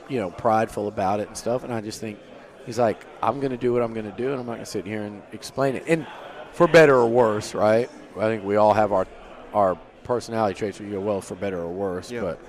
you 0.09 0.19
know 0.19 0.29
prideful 0.29 0.87
about 0.87 1.19
it 1.19 1.27
and 1.27 1.37
stuff. 1.37 1.63
And 1.63 1.73
I 1.73 1.81
just 1.81 1.99
think 1.99 2.19
he's 2.65 2.77
like, 2.77 3.05
I'm 3.21 3.39
going 3.39 3.51
to 3.51 3.57
do 3.57 3.73
what 3.73 3.81
I'm 3.81 3.93
going 3.93 4.09
to 4.09 4.17
do, 4.17 4.31
and 4.31 4.39
I'm 4.39 4.45
not 4.45 4.53
going 4.53 4.59
to 4.59 4.65
sit 4.65 4.85
here 4.85 5.03
and 5.03 5.21
explain 5.31 5.75
it. 5.75 5.83
And 5.87 6.05
for 6.53 6.67
better 6.67 6.95
or 6.95 7.07
worse, 7.07 7.53
right? 7.53 7.89
I 8.17 8.21
think 8.27 8.43
we 8.43 8.55
all 8.55 8.73
have 8.73 8.91
our 8.91 9.07
our 9.53 9.75
personality 10.03 10.57
traits 10.57 10.79
where 10.79 10.87
you 10.87 10.95
go, 10.95 11.01
well, 11.01 11.21
for 11.21 11.35
better 11.35 11.59
or 11.59 11.67
worse. 11.71 12.11
Yeah. 12.11 12.21
But 12.21 12.39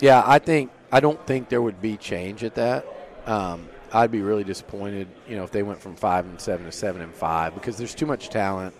yeah, 0.00 0.22
I 0.24 0.38
think 0.38 0.70
I 0.92 1.00
don't 1.00 1.24
think 1.26 1.48
there 1.48 1.62
would 1.62 1.80
be 1.82 1.96
change 1.96 2.44
at 2.44 2.54
that. 2.56 2.86
Um, 3.26 3.68
I'd 3.92 4.10
be 4.10 4.20
really 4.20 4.44
disappointed, 4.44 5.08
you 5.26 5.36
know, 5.36 5.44
if 5.44 5.50
they 5.50 5.62
went 5.62 5.80
from 5.80 5.96
five 5.96 6.26
and 6.26 6.40
seven 6.40 6.66
to 6.66 6.72
seven 6.72 7.00
and 7.00 7.14
five 7.14 7.54
because 7.54 7.76
there's 7.78 7.94
too 7.94 8.06
much 8.06 8.28
talent. 8.28 8.74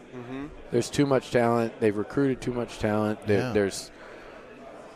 There's 0.70 0.90
too 0.90 1.06
much 1.06 1.30
talent. 1.30 1.72
They've 1.80 1.96
recruited 1.96 2.40
too 2.42 2.52
much 2.52 2.78
talent. 2.78 3.26
There, 3.26 3.38
Yeah. 3.40 3.52
There's 3.52 3.90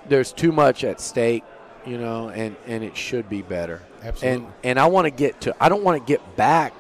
there's 0.09 0.33
too 0.33 0.53
much 0.53 0.85
at 0.85 1.01
stake, 1.01 1.45
you 1.87 1.97
know, 1.97 2.29
and 2.29 2.57
and 2.67 2.83
it 2.85 2.97
should 2.97 3.29
be 3.29 3.41
better. 3.43 3.83
Absolutely. 4.03 4.29
And 4.47 4.53
and 4.65 4.79
I 4.81 4.87
want 4.87 5.07
to 5.07 5.11
get 5.11 5.41
to. 5.43 5.55
I 5.61 5.69
don't 5.69 5.83
want 5.85 6.01
to 6.05 6.07
get 6.07 6.37
back 6.37 6.75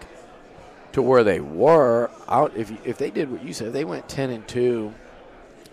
to 0.92 1.02
where 1.02 1.24
they 1.24 1.40
were. 1.40 2.10
Out 2.28 2.56
if 2.56 2.72
if 2.86 2.98
they 2.98 3.10
did 3.10 3.30
what 3.30 3.44
you 3.44 3.52
said, 3.52 3.68
if 3.68 3.72
they 3.72 3.84
went 3.84 4.08
ten 4.08 4.30
and 4.30 4.46
two 4.46 4.92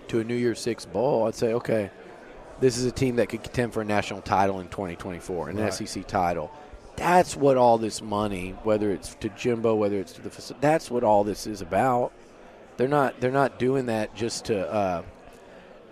to 0.10 0.20
a 0.20 0.24
New 0.24 0.36
Year's 0.36 0.60
Six 0.60 0.86
bowl. 0.86 1.28
I'd 1.28 1.36
say 1.36 1.54
okay. 1.54 1.90
this 2.60 2.78
is 2.78 2.86
a 2.86 2.92
team 2.92 3.16
that 3.18 3.30
could 3.30 3.44
contend 3.44 3.74
for 3.74 3.82
a 3.82 3.86
national 3.86 4.22
title 4.22 4.60
in 4.60 4.68
2024, 4.68 5.50
an 5.50 5.58
Right. 5.58 5.74
SEC 5.74 6.06
title. 6.08 6.52
That's 6.98 7.36
what 7.36 7.56
all 7.56 7.78
this 7.78 8.02
money, 8.02 8.52
whether 8.64 8.92
it's 8.92 9.16
to 9.16 9.30
Jimbo, 9.30 9.76
whether 9.76 9.96
it's 9.98 10.12
to 10.14 10.22
the 10.22 10.30
facility, 10.30 10.60
that's 10.62 10.92
what 10.92 11.04
all 11.04 11.24
this 11.24 11.48
is 11.48 11.62
about. 11.62 12.12
They're 12.76 12.90
not 12.90 13.20
they're 13.22 13.32
not 13.32 13.60
doing 13.60 13.86
that 13.86 14.16
just 14.16 14.46
to 14.46 14.70
uh, 14.70 15.04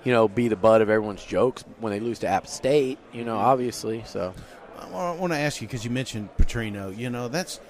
you 0.03 0.11
know 0.11 0.27
be 0.27 0.49
the 0.49 0.55
butt 0.57 0.81
of 0.81 0.89
everyone's 0.89 1.23
jokes 1.23 1.63
when 1.79 1.91
they 1.93 1.99
lose 1.99 2.19
to 2.19 2.27
App 2.27 2.47
State. 2.47 2.97
You 3.13 3.23
know, 3.23 3.37
obviously. 3.37 4.03
So 4.05 4.33
I 4.91 5.11
want 5.11 5.31
to 5.31 5.39
ask 5.39 5.61
you 5.61 5.67
because 5.67 5.85
you 5.85 5.91
mentioned 5.91 6.29
Petrino. 6.37 6.95
You 6.97 7.09
know, 7.09 7.29
that's 7.29 7.61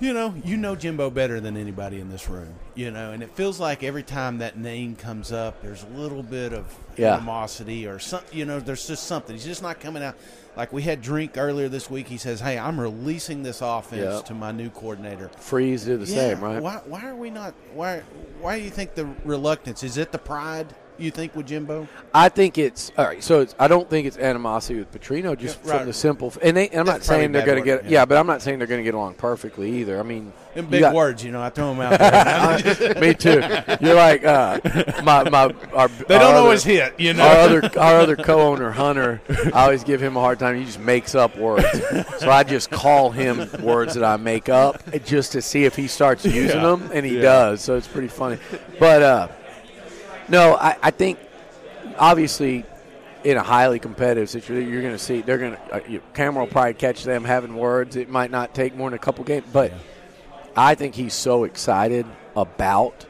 you 0.00 0.12
know, 0.12 0.34
you 0.44 0.56
know 0.56 0.74
Jimbo 0.74 1.10
better 1.10 1.40
than 1.40 1.56
anybody 1.56 2.00
in 2.00 2.10
this 2.10 2.28
room. 2.28 2.54
You 2.74 2.90
know, 2.90 3.12
and 3.12 3.22
it 3.22 3.30
feels 3.36 3.60
like 3.60 3.82
every 3.82 4.02
time 4.02 4.38
that 4.38 4.58
name 4.58 4.96
comes 4.96 5.32
up, 5.32 5.62
there's 5.62 5.82
a 5.84 5.98
little 5.98 6.22
bit 6.22 6.52
of 6.52 6.66
Yeah. 6.96 7.14
animosity 7.14 7.86
or 7.86 7.98
something, 7.98 8.36
You 8.36 8.44
know, 8.44 8.60
there's 8.60 8.86
just 8.86 9.04
something. 9.04 9.34
He's 9.36 9.44
just 9.44 9.62
not 9.62 9.80
coming 9.80 10.02
out. 10.02 10.16
Like 10.56 10.72
we 10.72 10.82
had 10.82 11.02
Drink 11.02 11.32
earlier 11.36 11.68
this 11.68 11.90
week. 11.90 12.06
He 12.06 12.16
says, 12.16 12.40
"Hey, 12.40 12.56
I'm 12.58 12.78
releasing 12.78 13.42
this 13.42 13.60
offense 13.60 14.02
Yeah. 14.02 14.20
to 14.22 14.34
my 14.34 14.52
new 14.52 14.70
coordinator." 14.70 15.28
Freeze 15.36 15.84
do 15.84 15.96
the 15.96 16.06
Yeah, 16.06 16.34
same, 16.34 16.40
right? 16.40 16.62
Why? 16.62 16.80
Why 16.86 17.06
are 17.08 17.16
we 17.16 17.30
not? 17.30 17.54
Why? 17.74 18.02
Why 18.40 18.58
do 18.58 18.64
you 18.64 18.70
think 18.70 18.94
the 18.94 19.08
reluctance? 19.24 19.82
Is 19.82 19.96
it 19.96 20.12
the 20.12 20.18
pride 20.18 20.74
you 20.98 21.10
think 21.10 21.34
with 21.34 21.46
Jimbo? 21.46 21.88
I 22.12 22.28
think 22.28 22.58
it's 22.58 22.92
all 22.96 23.04
right. 23.06 23.22
So 23.22 23.40
it's, 23.40 23.54
I 23.58 23.68
don't 23.68 23.88
think 23.90 24.06
it's 24.06 24.16
animosity 24.18 24.78
with 24.78 24.92
Petrino, 24.92 25.36
just 25.38 25.58
Yeah, 25.64 25.70
right. 25.70 25.78
from 25.78 25.86
the 25.88 25.92
simple. 25.92 26.32
And, 26.42 26.56
they, 26.56 26.68
and 26.68 26.80
I'm 26.80 26.86
not 26.86 26.94
That's 26.96 27.06
probably 27.08 27.22
saying 27.22 27.32
they're 27.32 27.46
going 27.46 27.58
to 27.58 27.64
get. 27.64 27.84
yeah. 27.84 27.90
Yeah. 27.90 28.04
but 28.04 28.18
I'm 28.18 28.26
not 28.26 28.42
saying 28.42 28.58
they're 28.58 28.68
going 28.68 28.80
to 28.80 28.84
get 28.84 28.94
along 28.94 29.14
perfectly 29.14 29.70
either. 29.80 29.98
I 29.98 30.02
mean, 30.02 30.32
In 30.54 30.66
big 30.66 30.80
got- 30.80 30.94
words, 30.94 31.24
you 31.24 31.32
know, 31.32 31.42
I 31.42 31.50
throw 31.50 31.74
them 31.74 31.80
out 31.80 31.98
there. 31.98 32.94
Me 33.00 33.14
too. 33.14 33.42
You're 33.80 33.94
like 33.94 34.24
uh, 34.24 34.60
my 35.02 35.28
my. 35.28 35.52
Our, 35.72 35.88
they 35.88 36.18
don't 36.18 36.22
other- 36.22 36.36
always 36.38 36.62
hit, 36.64 36.98
you 36.98 37.12
know. 37.12 37.24
Our 37.24 37.36
other 37.38 37.78
our 37.78 37.98
other 38.00 38.16
co-owner 38.16 38.70
Hunter, 38.70 39.20
I 39.52 39.64
always 39.64 39.82
give 39.84 40.00
him 40.00 40.16
a 40.16 40.20
hard 40.20 40.38
time. 40.38 40.56
He 40.56 40.64
just 40.64 40.78
makes 40.80 41.14
up 41.14 41.36
words, 41.36 41.66
so 42.18 42.30
I 42.30 42.44
just 42.44 42.70
call 42.70 43.10
him 43.10 43.48
words 43.62 43.94
that 43.94 44.04
I 44.04 44.16
make 44.16 44.48
up 44.48 44.80
just 45.04 45.32
to 45.32 45.42
see 45.42 45.64
if 45.64 45.74
he 45.76 45.88
starts 45.88 46.24
using 46.24 46.60
Yeah. 46.60 46.62
them, 46.76 46.90
and 46.92 47.04
he 47.04 47.18
does. 47.20 47.60
So 47.62 47.76
it's 47.76 47.88
pretty 47.88 48.08
funny. 48.08 48.38
But 48.78 49.02
uh, 49.02 49.28
no, 50.28 50.54
I, 50.54 50.76
I 50.82 50.90
think 50.90 51.18
obviously 51.98 52.64
in 53.24 53.36
a 53.36 53.42
highly 53.42 53.78
competitive 53.78 54.28
situation, 54.28 54.70
you're 54.70 54.82
going 54.82 54.94
to 54.94 54.98
see 54.98 55.22
they're 55.22 55.38
going 55.38 55.52
to 55.52 55.74
uh, 55.74 55.88
your 55.88 56.02
camera 56.12 56.44
will 56.44 56.50
probably 56.50 56.74
catch 56.74 57.04
them 57.04 57.24
having 57.24 57.56
words. 57.56 57.96
It 57.96 58.08
might 58.08 58.30
not 58.30 58.54
take 58.54 58.76
more 58.76 58.90
than 58.90 58.96
a 58.96 59.00
couple 59.00 59.24
games, 59.24 59.46
but 59.52 59.72
I 60.56 60.74
think 60.74 60.94
he's 60.94 61.14
so 61.14 61.44
excited 61.44 62.06
about 62.36 63.06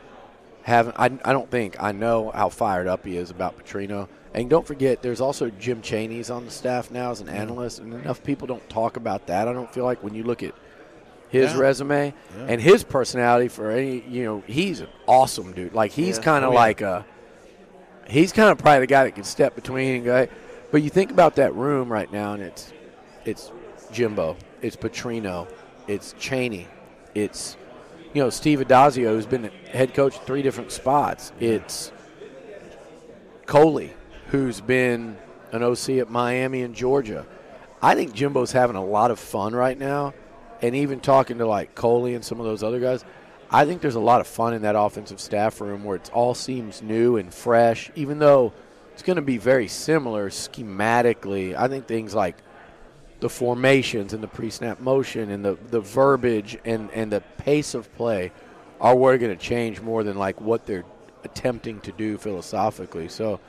having. 0.63 0.93
I, 0.97 1.07
I 1.25 1.33
don't 1.33 1.51
think 1.51 1.77
I 1.83 1.93
know 1.93 2.31
how 2.31 2.49
fired 2.49 2.87
up 2.87 3.05
he 3.05 3.17
is 3.17 3.31
about 3.31 3.59
Petrino. 3.59 4.09
And 4.33 4.51
don't 4.51 4.67
forget, 4.67 5.01
there's 5.01 5.21
also 5.21 5.49
Jim 5.51 5.81
Chaney's 5.81 6.29
on 6.29 6.45
the 6.45 6.51
staff 6.51 6.91
now 6.91 7.13
as 7.13 7.21
an 7.21 7.29
analyst, 7.29 7.79
and 7.79 7.95
enough 7.95 8.23
people 8.25 8.49
don't 8.49 8.69
talk 8.69 8.97
about 8.97 9.29
that. 9.29 9.47
I 9.47 9.53
don't 9.53 9.73
feel 9.73 9.85
like 9.85 10.03
when 10.03 10.15
you 10.15 10.25
look 10.25 10.43
at 10.43 10.55
his 11.35 11.53
Yeah. 11.53 11.59
resume 11.59 12.15
Yeah. 12.39 12.47
and 12.49 12.61
his 12.61 12.85
personality 12.85 13.49
for 13.49 13.71
any, 13.71 14.05
you 14.09 14.25
know, 14.25 14.43
he's 14.47 14.81
an 14.81 14.89
awesome 15.07 15.53
dude. 15.53 15.75
Like 15.75 15.91
he's 15.93 16.19
Yeah. 16.19 16.23
kind 16.25 16.45
of 16.45 16.53
Oh, 16.53 16.55
like 16.55 16.81
a, 16.81 17.05
he's 18.09 18.33
kind 18.33 18.51
of 18.51 18.59
probably 18.59 18.81
the 18.81 18.87
guy 18.87 19.05
that 19.05 19.15
can 19.15 19.25
step 19.25 19.55
between 19.55 19.97
and 19.97 20.05
go. 20.05 20.27
But 20.71 20.83
you 20.83 20.91
think 20.91 21.11
about 21.11 21.37
that 21.37 21.55
room 21.55 21.93
right 21.93 22.11
now, 22.13 22.33
and 22.35 22.43
it's, 22.43 22.73
it's 23.25 23.51
Jimbo, 23.93 24.37
it's 24.63 24.77
Petrino, 24.77 25.47
it's 25.89 26.15
Chaney, 26.19 26.69
it's, 27.15 27.57
you 28.13 28.23
know, 28.23 28.31
Steve 28.31 28.61
Addazio, 28.61 29.09
who's 29.09 29.27
been 29.27 29.51
head 29.73 29.93
coach 29.95 30.17
at 30.17 30.25
three 30.27 30.43
different 30.43 30.71
spots. 30.73 31.33
It's 31.41 31.91
Coley, 33.47 33.93
who's 34.29 34.61
been 34.61 35.17
an 35.53 35.63
OC 35.63 35.99
at 36.01 36.11
Miami 36.11 36.63
and 36.63 36.75
Georgia. 36.75 37.27
I 37.83 37.95
think 37.95 38.15
Jimbo's 38.15 38.53
having 38.53 38.77
a 38.77 38.85
lot 38.85 39.11
of 39.11 39.19
fun 39.19 39.55
right 39.55 39.79
now, 39.79 40.15
and 40.63 40.75
even 40.75 41.01
talking 41.01 41.39
to 41.39 41.47
like 41.47 41.75
Coley 41.75 42.15
and 42.15 42.25
some 42.25 42.41
of 42.41 42.47
those 42.47 42.63
other 42.63 42.81
guys, 42.81 43.05
I 43.51 43.65
think 43.67 43.81
there's 43.81 43.95
a 43.95 44.01
lot 44.01 44.21
of 44.21 44.27
fun 44.27 44.55
in 44.55 44.63
that 44.63 44.77
offensive 44.77 45.21
staff 45.21 45.61
room 45.61 45.85
where 45.85 45.97
it 45.97 46.11
all 46.13 46.35
seems 46.35 46.83
new 46.83 47.17
and 47.17 47.33
fresh, 47.33 47.91
even 47.95 48.19
though 48.19 48.53
it's 48.93 49.03
going 49.03 49.17
to 49.17 49.23
be 49.23 49.39
very 49.39 49.69
similar 49.69 50.31
schematically. 50.31 51.55
I 51.55 51.69
think 51.69 51.87
things 51.87 52.15
like 52.15 52.37
the 53.21 53.29
formations 53.29 54.13
and 54.13 54.23
the 54.23 54.29
pre-snap 54.29 54.81
motion 54.81 55.31
and 55.31 55.45
the, 55.45 55.59
the 55.71 55.81
verbiage 55.81 56.59
and, 56.65 56.91
and 56.91 57.13
the 57.13 57.21
pace 57.39 57.75
of 57.75 57.93
play 57.95 58.33
are 58.81 58.95
what 58.95 59.15
are 59.15 59.19
going 59.19 59.37
to 59.37 59.43
change 59.43 59.81
more 59.81 60.03
than 60.03 60.17
like 60.17 60.41
what 60.41 60.67
they're 60.67 60.85
attempting 61.25 61.81
to 61.81 61.93
do 61.93 62.19
philosophically. 62.19 63.09
So, 63.09 63.41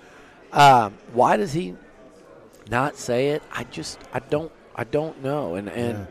um, 0.51 0.93
why 1.13 1.37
does 1.37 1.51
he 1.53 1.75
not 2.69 2.95
say 2.95 3.29
it? 3.29 3.43
I 3.51 3.65
just 3.65 3.99
I 4.13 4.19
don't 4.19 4.51
I 4.75 4.83
don't 4.83 5.21
know, 5.21 5.55
and 5.55 5.69
and 5.69 6.07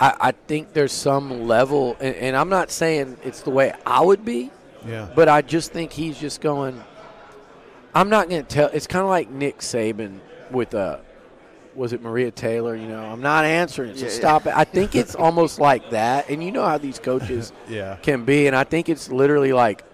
I, 0.00 0.16
I 0.20 0.32
think 0.32 0.72
there's 0.72 0.92
some 0.92 1.46
level, 1.48 1.96
and, 2.00 2.14
and 2.16 2.36
I'm 2.36 2.48
not 2.48 2.70
saying 2.70 3.16
it's 3.24 3.42
the 3.42 3.50
way 3.50 3.72
I 3.84 4.00
would 4.00 4.24
be, 4.24 4.50
yeah. 4.86 5.08
but 5.14 5.28
I 5.28 5.42
just 5.42 5.72
think 5.72 5.92
he's 5.92 6.18
just 6.18 6.40
going. 6.40 6.82
I'm 7.94 8.08
not 8.10 8.28
going 8.28 8.44
to 8.44 8.48
tell. 8.48 8.68
It's 8.72 8.86
kind 8.86 9.02
of 9.02 9.08
like 9.08 9.30
Nick 9.30 9.58
Saban 9.58 10.20
with 10.50 10.74
uh 10.74 10.98
was 11.74 11.92
it 11.92 12.02
Maria 12.02 12.30
Taylor? 12.30 12.74
You 12.74 12.88
know, 12.88 13.00
I'm 13.02 13.20
not 13.22 13.44
answering 13.44 13.90
it, 13.90 13.98
so 13.98 14.06
Yeah, 14.06 14.10
yeah. 14.12 14.18
stop 14.18 14.46
it. 14.46 14.52
I 14.56 14.64
think 14.64 14.94
it's 14.94 15.14
almost 15.26 15.58
like 15.60 15.90
that, 15.90 16.28
and 16.28 16.42
you 16.42 16.52
know 16.52 16.64
how 16.64 16.78
these 16.78 16.98
coaches 16.98 17.52
Yeah. 17.68 17.96
can 18.02 18.24
be, 18.24 18.46
and 18.46 18.54
I 18.56 18.64
think 18.64 18.88
it's 18.88 19.10
literally 19.10 19.52
like 19.52 19.84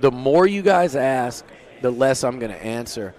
the 0.00 0.10
more 0.10 0.46
you 0.46 0.62
guys 0.62 0.96
ask, 0.96 1.44
the 1.82 1.90
less 1.90 2.24
I'm 2.24 2.38
going 2.38 2.52
to 2.52 2.64
answer, 2.64 3.14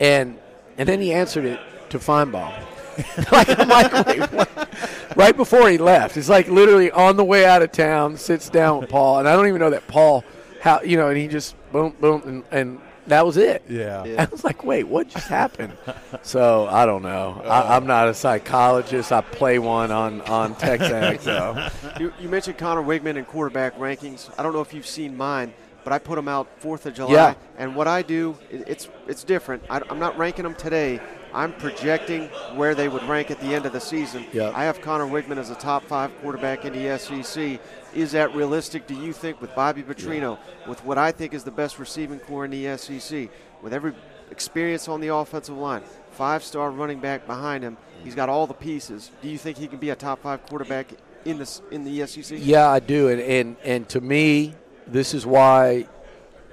and 0.00 0.38
and 0.78 0.88
then 0.88 1.00
he 1.00 1.12
answered 1.12 1.44
it 1.44 1.60
to 1.90 1.98
Finebaum. 1.98 2.52
like 3.32 3.58
I'm 3.58 3.68
like, 3.68 4.06
wait, 4.06 4.32
what? 4.32 5.16
right 5.16 5.36
before 5.36 5.68
he 5.68 5.78
left. 5.78 6.16
It's 6.16 6.28
like 6.28 6.48
literally 6.48 6.90
on 6.90 7.16
the 7.16 7.24
way 7.24 7.44
out 7.44 7.62
of 7.62 7.72
town, 7.72 8.16
sits 8.16 8.48
down 8.48 8.80
with 8.80 8.90
Paul, 8.90 9.18
and 9.18 9.28
I 9.28 9.36
don't 9.36 9.48
even 9.48 9.60
know 9.60 9.70
that 9.70 9.86
Paul, 9.86 10.24
how 10.60 10.80
you 10.82 10.96
know, 10.96 11.08
and 11.08 11.18
he 11.18 11.28
just 11.28 11.54
boom, 11.72 11.94
boom, 12.00 12.22
and, 12.24 12.44
and 12.50 12.80
that 13.06 13.26
was 13.26 13.36
it. 13.36 13.62
Yeah. 13.68 14.04
Yeah. 14.04 14.22
I 14.28 14.30
was 14.30 14.44
like, 14.44 14.64
wait, 14.64 14.84
what 14.84 15.08
just 15.08 15.28
happened? 15.28 15.76
so 16.22 16.66
I 16.66 16.86
don't 16.86 17.02
know. 17.02 17.42
I, 17.44 17.60
uh, 17.60 17.76
I'm 17.76 17.86
not 17.86 18.08
a 18.08 18.14
psychologist. 18.14 19.12
I 19.12 19.20
play 19.20 19.58
one 19.58 19.90
on 19.90 20.20
on 20.22 20.54
TexAgs. 20.54 21.24
So 21.24 21.68
You, 21.98 22.12
you 22.20 22.28
mentioned 22.28 22.58
Conner 22.58 22.82
Weigman 22.82 23.16
and 23.16 23.26
quarterback 23.26 23.76
rankings. 23.78 24.30
I 24.38 24.42
don't 24.42 24.52
know 24.52 24.60
if 24.60 24.74
you've 24.74 24.86
seen 24.86 25.16
mine, 25.16 25.54
but 25.84 25.92
I 25.92 25.98
put 25.98 26.16
them 26.16 26.28
out 26.28 26.48
Fourth 26.58 26.86
of 26.86 26.94
July. 26.94 27.12
Yeah. 27.12 27.34
And 27.56 27.74
what 27.74 27.88
I 27.88 28.02
do, 28.02 28.36
it, 28.50 28.64
it's 28.66 28.88
it's 29.06 29.24
different. 29.24 29.62
I, 29.70 29.80
am 29.88 29.98
not 29.98 30.18
ranking 30.18 30.44
them 30.44 30.54
today. 30.54 31.00
I'm 31.34 31.52
projecting 31.52 32.28
where 32.54 32.76
they 32.76 32.88
would 32.88 33.02
rank 33.04 33.30
at 33.30 33.40
the 33.40 33.54
end 33.54 33.66
of 33.66 33.72
the 33.72 33.80
season. 33.80 34.24
Yeah. 34.32 34.52
I 34.54 34.64
have 34.64 34.80
Conner 34.80 35.04
Weigman 35.04 35.36
as 35.36 35.50
a 35.50 35.56
top 35.56 35.82
five 35.84 36.16
quarterback 36.20 36.64
in 36.64 36.72
the 36.72 36.96
SEC. 36.96 37.60
Is 37.92 38.12
that 38.12 38.34
realistic? 38.34 38.86
Do 38.86 38.94
you 38.94 39.12
think 39.12 39.40
with 39.40 39.54
Bobby 39.54 39.82
Petrino, 39.82 40.38
with 40.68 40.84
what 40.84 40.96
I 40.96 41.10
think 41.10 41.34
is 41.34 41.42
the 41.42 41.50
best 41.50 41.78
receiving 41.80 42.20
core 42.20 42.44
in 42.44 42.52
the 42.52 42.78
SEC, 42.78 43.28
with 43.62 43.74
every 43.74 43.94
experience 44.30 44.88
on 44.88 45.00
the 45.00 45.08
offensive 45.08 45.56
line, 45.56 45.82
five-star 46.12 46.70
running 46.70 47.00
back 47.00 47.26
behind 47.26 47.64
him, 47.64 47.76
he's 48.04 48.14
got 48.14 48.28
all 48.28 48.46
the 48.46 48.54
pieces. 48.54 49.10
Do 49.20 49.28
you 49.28 49.38
think 49.38 49.58
he 49.58 49.66
can 49.66 49.78
be 49.78 49.90
a 49.90 49.96
top 49.96 50.22
five 50.22 50.46
quarterback 50.46 50.86
in 51.24 51.38
this 51.38 51.62
in 51.72 51.84
the 51.84 52.06
SEC? 52.06 52.38
yeah, 52.40 52.68
I 52.68 52.78
do, 52.78 53.08
and 53.08 53.20
and 53.20 53.56
and 53.64 53.88
to 53.88 54.00
me, 54.00 54.54
this 54.86 55.14
is 55.14 55.26
why 55.26 55.88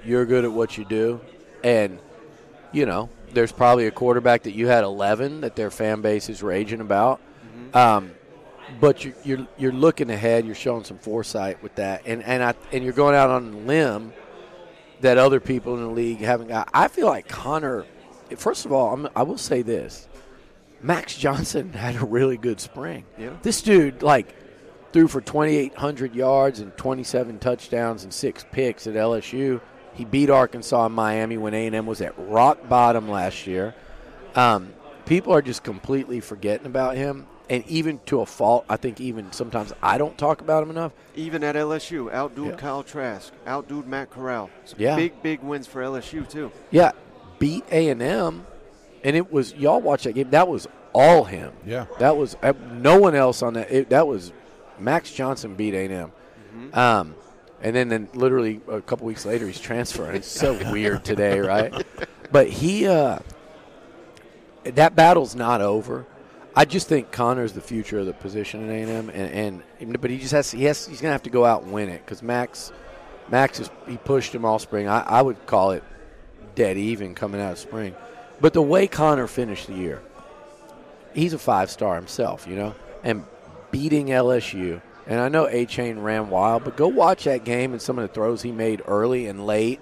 you're 0.04 0.26
good 0.26 0.44
at 0.44 0.50
what 0.50 0.76
you 0.76 0.84
do, 0.84 1.20
and 1.62 2.00
you 2.72 2.86
know, 2.86 3.08
there's 3.32 3.52
probably 3.52 3.86
a 3.86 3.90
quarterback 3.90 4.44
that 4.44 4.52
you 4.52 4.68
had 4.68 4.84
11 4.84 5.42
that 5.42 5.56
their 5.56 5.70
fan 5.70 6.00
base 6.00 6.28
is 6.28 6.42
raging 6.42 6.80
about. 6.80 7.20
Um, 7.74 8.12
but 8.80 9.04
you're, 9.04 9.14
you're 9.24 9.46
you're 9.58 9.72
looking 9.72 10.10
ahead. 10.10 10.46
You're 10.46 10.54
showing 10.54 10.84
some 10.84 10.98
foresight 10.98 11.62
with 11.62 11.74
that, 11.76 12.02
and 12.06 12.22
and 12.22 12.42
I 12.42 12.54
and 12.72 12.84
you're 12.84 12.92
going 12.92 13.14
out 13.14 13.30
on 13.30 13.52
a 13.52 13.56
limb 13.58 14.12
that 15.00 15.18
other 15.18 15.40
people 15.40 15.74
in 15.74 15.82
the 15.82 15.90
league 15.90 16.20
haven't 16.20 16.48
got. 16.48 16.68
I 16.72 16.88
feel 16.88 17.06
like 17.06 17.28
Connor. 17.28 17.84
First 18.36 18.64
of 18.64 18.72
all, 18.72 18.94
I'm, 18.94 19.08
I 19.14 19.24
will 19.24 19.38
say 19.38 19.62
this: 19.62 20.08
Max 20.80 21.16
Johnson 21.16 21.72
had 21.74 21.96
a 21.96 22.04
really 22.04 22.36
good 22.36 22.60
spring. 22.60 23.04
Yeah. 23.18 23.36
This 23.42 23.62
dude 23.62 24.02
like 24.02 24.34
threw 24.92 25.08
for 25.08 25.20
2,800 25.20 26.14
yards 26.14 26.60
and 26.60 26.76
27 26.76 27.38
touchdowns 27.38 28.04
and 28.04 28.12
six 28.12 28.44
picks 28.52 28.86
at 28.86 28.94
LSU. 28.94 29.60
He 29.94 30.04
beat 30.04 30.30
Arkansas 30.30 30.86
and 30.86 30.94
Miami 30.94 31.36
when 31.36 31.54
A&M 31.54 31.86
was 31.86 32.00
at 32.00 32.14
rock 32.16 32.68
bottom 32.68 33.08
last 33.10 33.46
year. 33.46 33.74
Um, 34.34 34.72
people 35.04 35.32
are 35.34 35.42
just 35.42 35.62
completely 35.62 36.20
forgetting 36.20 36.66
about 36.66 36.96
him, 36.96 37.26
and 37.50 37.66
even 37.68 38.00
to 38.06 38.20
a 38.20 38.26
fault, 38.26 38.64
I 38.68 38.76
think 38.76 39.00
even 39.00 39.30
sometimes 39.32 39.72
I 39.82 39.98
don't 39.98 40.16
talk 40.16 40.40
about 40.40 40.62
him 40.62 40.70
enough. 40.70 40.92
Even 41.14 41.44
at 41.44 41.54
LSU, 41.56 42.10
outdued 42.10 42.50
Yeah. 42.52 42.56
Kyle 42.56 42.82
Trask, 42.82 43.32
outdued 43.46 43.86
Matt 43.86 44.10
Corral. 44.10 44.48
Some 44.64 44.78
Yeah. 44.80 44.96
Big, 44.96 45.22
big 45.22 45.42
wins 45.42 45.66
for 45.66 45.82
LSU, 45.82 46.26
too. 46.28 46.50
Yeah, 46.70 46.92
beat 47.38 47.64
A&M, 47.70 48.46
and 49.04 49.16
it 49.16 49.30
was 49.32 49.54
y'all 49.54 49.80
watch 49.82 50.04
that 50.04 50.14
game. 50.14 50.30
That 50.30 50.48
was 50.48 50.66
all 50.94 51.24
him. 51.24 51.52
Yeah. 51.66 51.84
That 51.98 52.16
was 52.16 52.36
uh, 52.42 52.54
no 52.72 52.98
one 52.98 53.14
else 53.14 53.42
on 53.42 53.54
that. 53.54 53.70
It, 53.70 53.90
that 53.90 54.06
was 54.06 54.32
Max 54.78 55.12
Johnson 55.12 55.54
beat 55.54 55.74
A&M. 55.74 56.12
Um, 56.72 57.14
and 57.62 57.74
then, 57.74 57.88
then 57.88 58.08
literally 58.12 58.60
a 58.68 58.80
couple 58.80 59.06
weeks 59.06 59.24
later, 59.24 59.46
he's 59.46 59.60
transferring. 59.60 60.16
It's 60.16 60.28
so 60.28 60.58
weird 60.72 61.04
today, 61.04 61.38
right? 61.40 61.72
But 62.30 62.48
he, 62.48 62.86
uh, 62.86 63.20
that 64.64 64.96
battle's 64.96 65.34
not 65.34 65.60
over. 65.60 66.06
I 66.54 66.64
just 66.64 66.88
think 66.88 67.12
Connor's 67.12 67.52
the 67.52 67.60
future 67.60 68.00
of 68.00 68.06
the 68.06 68.12
position 68.12 68.68
in 68.68 68.88
A&M, 68.88 69.10
and, 69.10 69.62
and 69.78 70.00
but 70.00 70.10
he 70.10 70.18
just 70.18 70.32
has 70.32 70.50
he 70.50 70.64
has 70.64 70.86
he's 70.86 71.00
gonna 71.00 71.12
have 71.12 71.22
to 71.22 71.30
go 71.30 71.46
out 71.46 71.62
and 71.62 71.72
win 71.72 71.88
it 71.88 72.04
because 72.04 72.22
Max, 72.22 72.72
Max 73.30 73.58
is 73.58 73.70
he 73.88 73.96
pushed 73.96 74.34
him 74.34 74.44
all 74.44 74.58
spring. 74.58 74.86
I, 74.86 75.00
I 75.00 75.22
would 75.22 75.46
call 75.46 75.70
it 75.70 75.82
dead 76.54 76.76
even 76.76 77.14
coming 77.14 77.40
out 77.40 77.52
of 77.52 77.58
spring, 77.58 77.94
but 78.40 78.52
the 78.52 78.60
way 78.60 78.86
Connor 78.86 79.26
finished 79.26 79.66
the 79.66 79.74
year, 79.74 80.02
he's 81.14 81.32
a 81.32 81.38
five 81.38 81.70
star 81.70 81.94
himself, 81.94 82.46
you 82.46 82.56
know, 82.56 82.74
and 83.02 83.24
beating 83.70 84.08
LSU. 84.08 84.82
And 85.06 85.20
I 85.20 85.28
know 85.28 85.46
Achane 85.46 86.02
ran 86.02 86.30
wild, 86.30 86.64
but 86.64 86.76
go 86.76 86.88
watch 86.88 87.24
that 87.24 87.44
game 87.44 87.72
and 87.72 87.82
some 87.82 87.98
of 87.98 88.08
the 88.08 88.14
throws 88.14 88.42
he 88.42 88.52
made 88.52 88.82
early 88.86 89.26
and 89.26 89.46
late. 89.46 89.80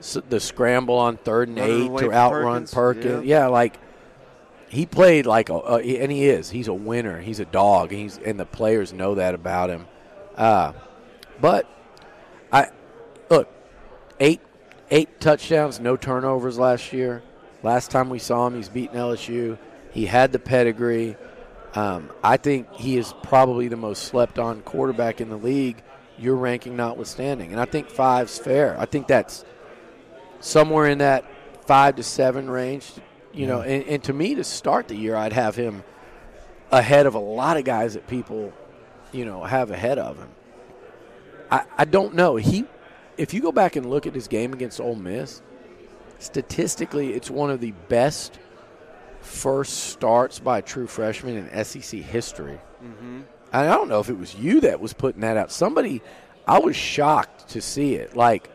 So 0.00 0.20
the 0.20 0.40
scramble 0.40 0.96
on 0.96 1.16
third 1.16 1.48
and 1.48 1.58
Running 1.58 1.96
eight 1.96 1.98
to 2.00 2.12
outrun 2.12 2.66
Perkins, 2.66 2.74
Perkins. 2.74 3.24
Yeah. 3.24 3.46
like 3.46 3.78
he 4.68 4.86
played 4.86 5.26
like 5.26 5.48
a, 5.48 5.54
uh, 5.54 5.78
and 5.78 6.12
he 6.12 6.26
is. 6.28 6.50
He's 6.50 6.68
a 6.68 6.74
winner. 6.74 7.20
He's 7.20 7.40
a 7.40 7.44
dog. 7.44 7.90
He's 7.90 8.18
and 8.18 8.38
the 8.38 8.46
players 8.46 8.92
know 8.92 9.16
that 9.16 9.34
about 9.34 9.68
him. 9.70 9.86
Uh, 10.36 10.72
but 11.40 11.66
I 12.52 12.68
look 13.28 13.48
eight 14.20 14.40
eight 14.90 15.20
touchdowns, 15.20 15.80
no 15.80 15.96
turnovers 15.96 16.58
last 16.58 16.92
year. 16.92 17.22
Last 17.62 17.90
time 17.90 18.08
we 18.10 18.18
saw 18.18 18.46
him, 18.46 18.54
he's 18.54 18.68
beaten 18.68 18.96
LSU. 18.96 19.58
He 19.92 20.06
had 20.06 20.32
the 20.32 20.38
pedigree. 20.38 21.16
Um, 21.74 22.10
I 22.22 22.36
think 22.36 22.72
he 22.74 22.96
is 22.96 23.14
probably 23.22 23.68
the 23.68 23.76
most 23.76 24.04
slept 24.04 24.38
on 24.38 24.62
quarterback 24.62 25.20
in 25.20 25.28
the 25.28 25.36
league, 25.36 25.82
your 26.18 26.34
ranking 26.36 26.76
notwithstanding. 26.76 27.52
And 27.52 27.60
I 27.60 27.64
think 27.64 27.88
five's 27.88 28.38
fair. 28.38 28.78
I 28.78 28.86
think 28.86 29.06
that's 29.06 29.44
somewhere 30.40 30.86
in 30.86 30.98
that 30.98 31.24
five 31.66 31.96
to 31.96 32.02
seven 32.02 32.50
range. 32.50 32.90
You 33.32 33.46
know, 33.46 33.60
and, 33.60 33.84
and 33.84 34.04
to 34.04 34.12
me, 34.12 34.34
to 34.34 34.42
start 34.42 34.88
the 34.88 34.96
year, 34.96 35.14
I'd 35.14 35.32
have 35.32 35.54
him 35.54 35.84
ahead 36.72 37.06
of 37.06 37.14
a 37.14 37.20
lot 37.20 37.56
of 37.56 37.64
guys 37.64 37.94
that 37.94 38.08
people, 38.08 38.52
you 39.12 39.24
know, 39.24 39.44
have 39.44 39.70
ahead 39.70 39.98
of 39.98 40.18
him. 40.18 40.28
I, 41.50 41.64
I 41.78 41.84
don't 41.84 42.14
know. 42.14 42.34
He, 42.36 42.64
if 43.16 43.32
you 43.32 43.40
go 43.40 43.52
back 43.52 43.76
and 43.76 43.88
look 43.88 44.06
at 44.06 44.14
his 44.14 44.26
game 44.26 44.52
against 44.52 44.80
Ole 44.80 44.96
Miss, 44.96 45.42
statistically, 46.18 47.12
it's 47.12 47.30
one 47.30 47.50
of 47.50 47.60
the 47.60 47.72
best 47.88 48.38
first 49.20 49.84
starts 49.90 50.38
by 50.38 50.58
a 50.58 50.62
true 50.62 50.86
freshman 50.86 51.36
in 51.36 51.64
SEC 51.64 52.00
history. 52.00 52.58
And 52.82 53.24
I 53.52 53.64
don't 53.74 53.88
know 53.88 54.00
if 54.00 54.08
it 54.08 54.18
was 54.18 54.34
you 54.34 54.60
that 54.62 54.80
was 54.80 54.92
putting 54.92 55.20
that 55.22 55.36
out. 55.36 55.50
Somebody, 55.50 56.02
I 56.46 56.58
was 56.60 56.76
shocked 56.76 57.48
to 57.50 57.60
see 57.60 57.94
it. 57.94 58.14
Like, 58.16 58.48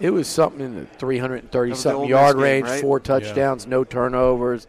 it 0.00 0.10
was 0.10 0.26
something 0.26 0.60
in 0.60 0.74
the 0.74 0.86
330 0.86 1.42
That 1.70 1.74
the 1.76 1.80
something 1.80 2.08
yard 2.08 2.36
game, 2.36 2.42
range, 2.42 2.66
right? 2.66 2.80
four 2.80 3.00
touchdowns, 3.00 3.66
no 3.66 3.84
turnovers, 3.84 4.66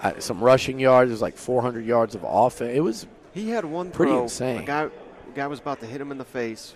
uh, 0.00 0.12
some 0.20 0.42
rushing 0.42 0.78
yards. 0.78 1.10
It 1.10 1.14
was 1.14 1.22
like 1.22 1.36
400 1.36 1.84
yards 1.84 2.14
of 2.14 2.24
offense. 2.26 2.72
It 2.74 2.80
was 2.80 3.06
He 3.32 3.50
had 3.50 3.64
one 3.64 3.90
Pretty 3.90 4.12
throw. 4.12 4.22
insane. 4.22 4.60
A 4.60 4.64
guy, 4.64 4.82
a 4.84 4.90
guy 5.34 5.46
was 5.48 5.58
about 5.60 5.80
to 5.80 5.86
hit 5.86 6.00
him 6.00 6.10
in 6.12 6.18
the 6.18 6.24
face. 6.24 6.74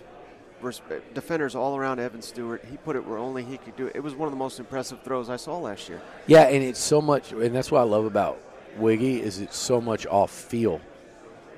Vers- 0.61 0.81
Defenders 1.13 1.55
all 1.55 1.75
around 1.77 1.99
Evan 1.99 2.21
Stewart. 2.21 2.63
He 2.69 2.77
put 2.77 2.95
it 2.95 3.05
where 3.05 3.17
only 3.17 3.43
he 3.43 3.57
could 3.57 3.75
do 3.75 3.87
it. 3.87 3.95
It 3.95 4.03
was 4.03 4.15
one 4.15 4.27
of 4.27 4.31
the 4.31 4.37
most 4.37 4.59
impressive 4.59 5.01
throws 5.03 5.29
I 5.29 5.35
saw 5.37 5.57
last 5.57 5.89
year. 5.89 6.01
Yeah, 6.27 6.43
and 6.43 6.63
it's 6.63 6.79
so 6.79 7.01
much, 7.01 7.31
and 7.31 7.55
that's 7.55 7.71
what 7.71 7.79
I 7.79 7.83
love 7.83 8.05
about 8.05 8.39
Wiggy 8.77 9.21
is 9.21 9.39
it's 9.39 9.57
so 9.57 9.81
much 9.81 10.05
off 10.07 10.31
feel, 10.31 10.79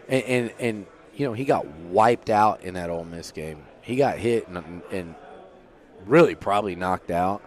and 0.07 0.23
and, 0.23 0.53
and 0.59 0.85
you 1.15 1.25
know 1.27 1.33
he 1.33 1.43
got 1.45 1.65
wiped 1.67 2.29
out 2.29 2.63
in 2.63 2.75
that 2.75 2.89
Ole 2.89 3.03
Miss 3.03 3.31
game. 3.31 3.63
He 3.81 3.95
got 3.95 4.17
hit 4.17 4.47
and, 4.47 4.81
and 4.91 5.15
really 6.05 6.35
probably 6.35 6.75
knocked 6.75 7.11
out. 7.11 7.41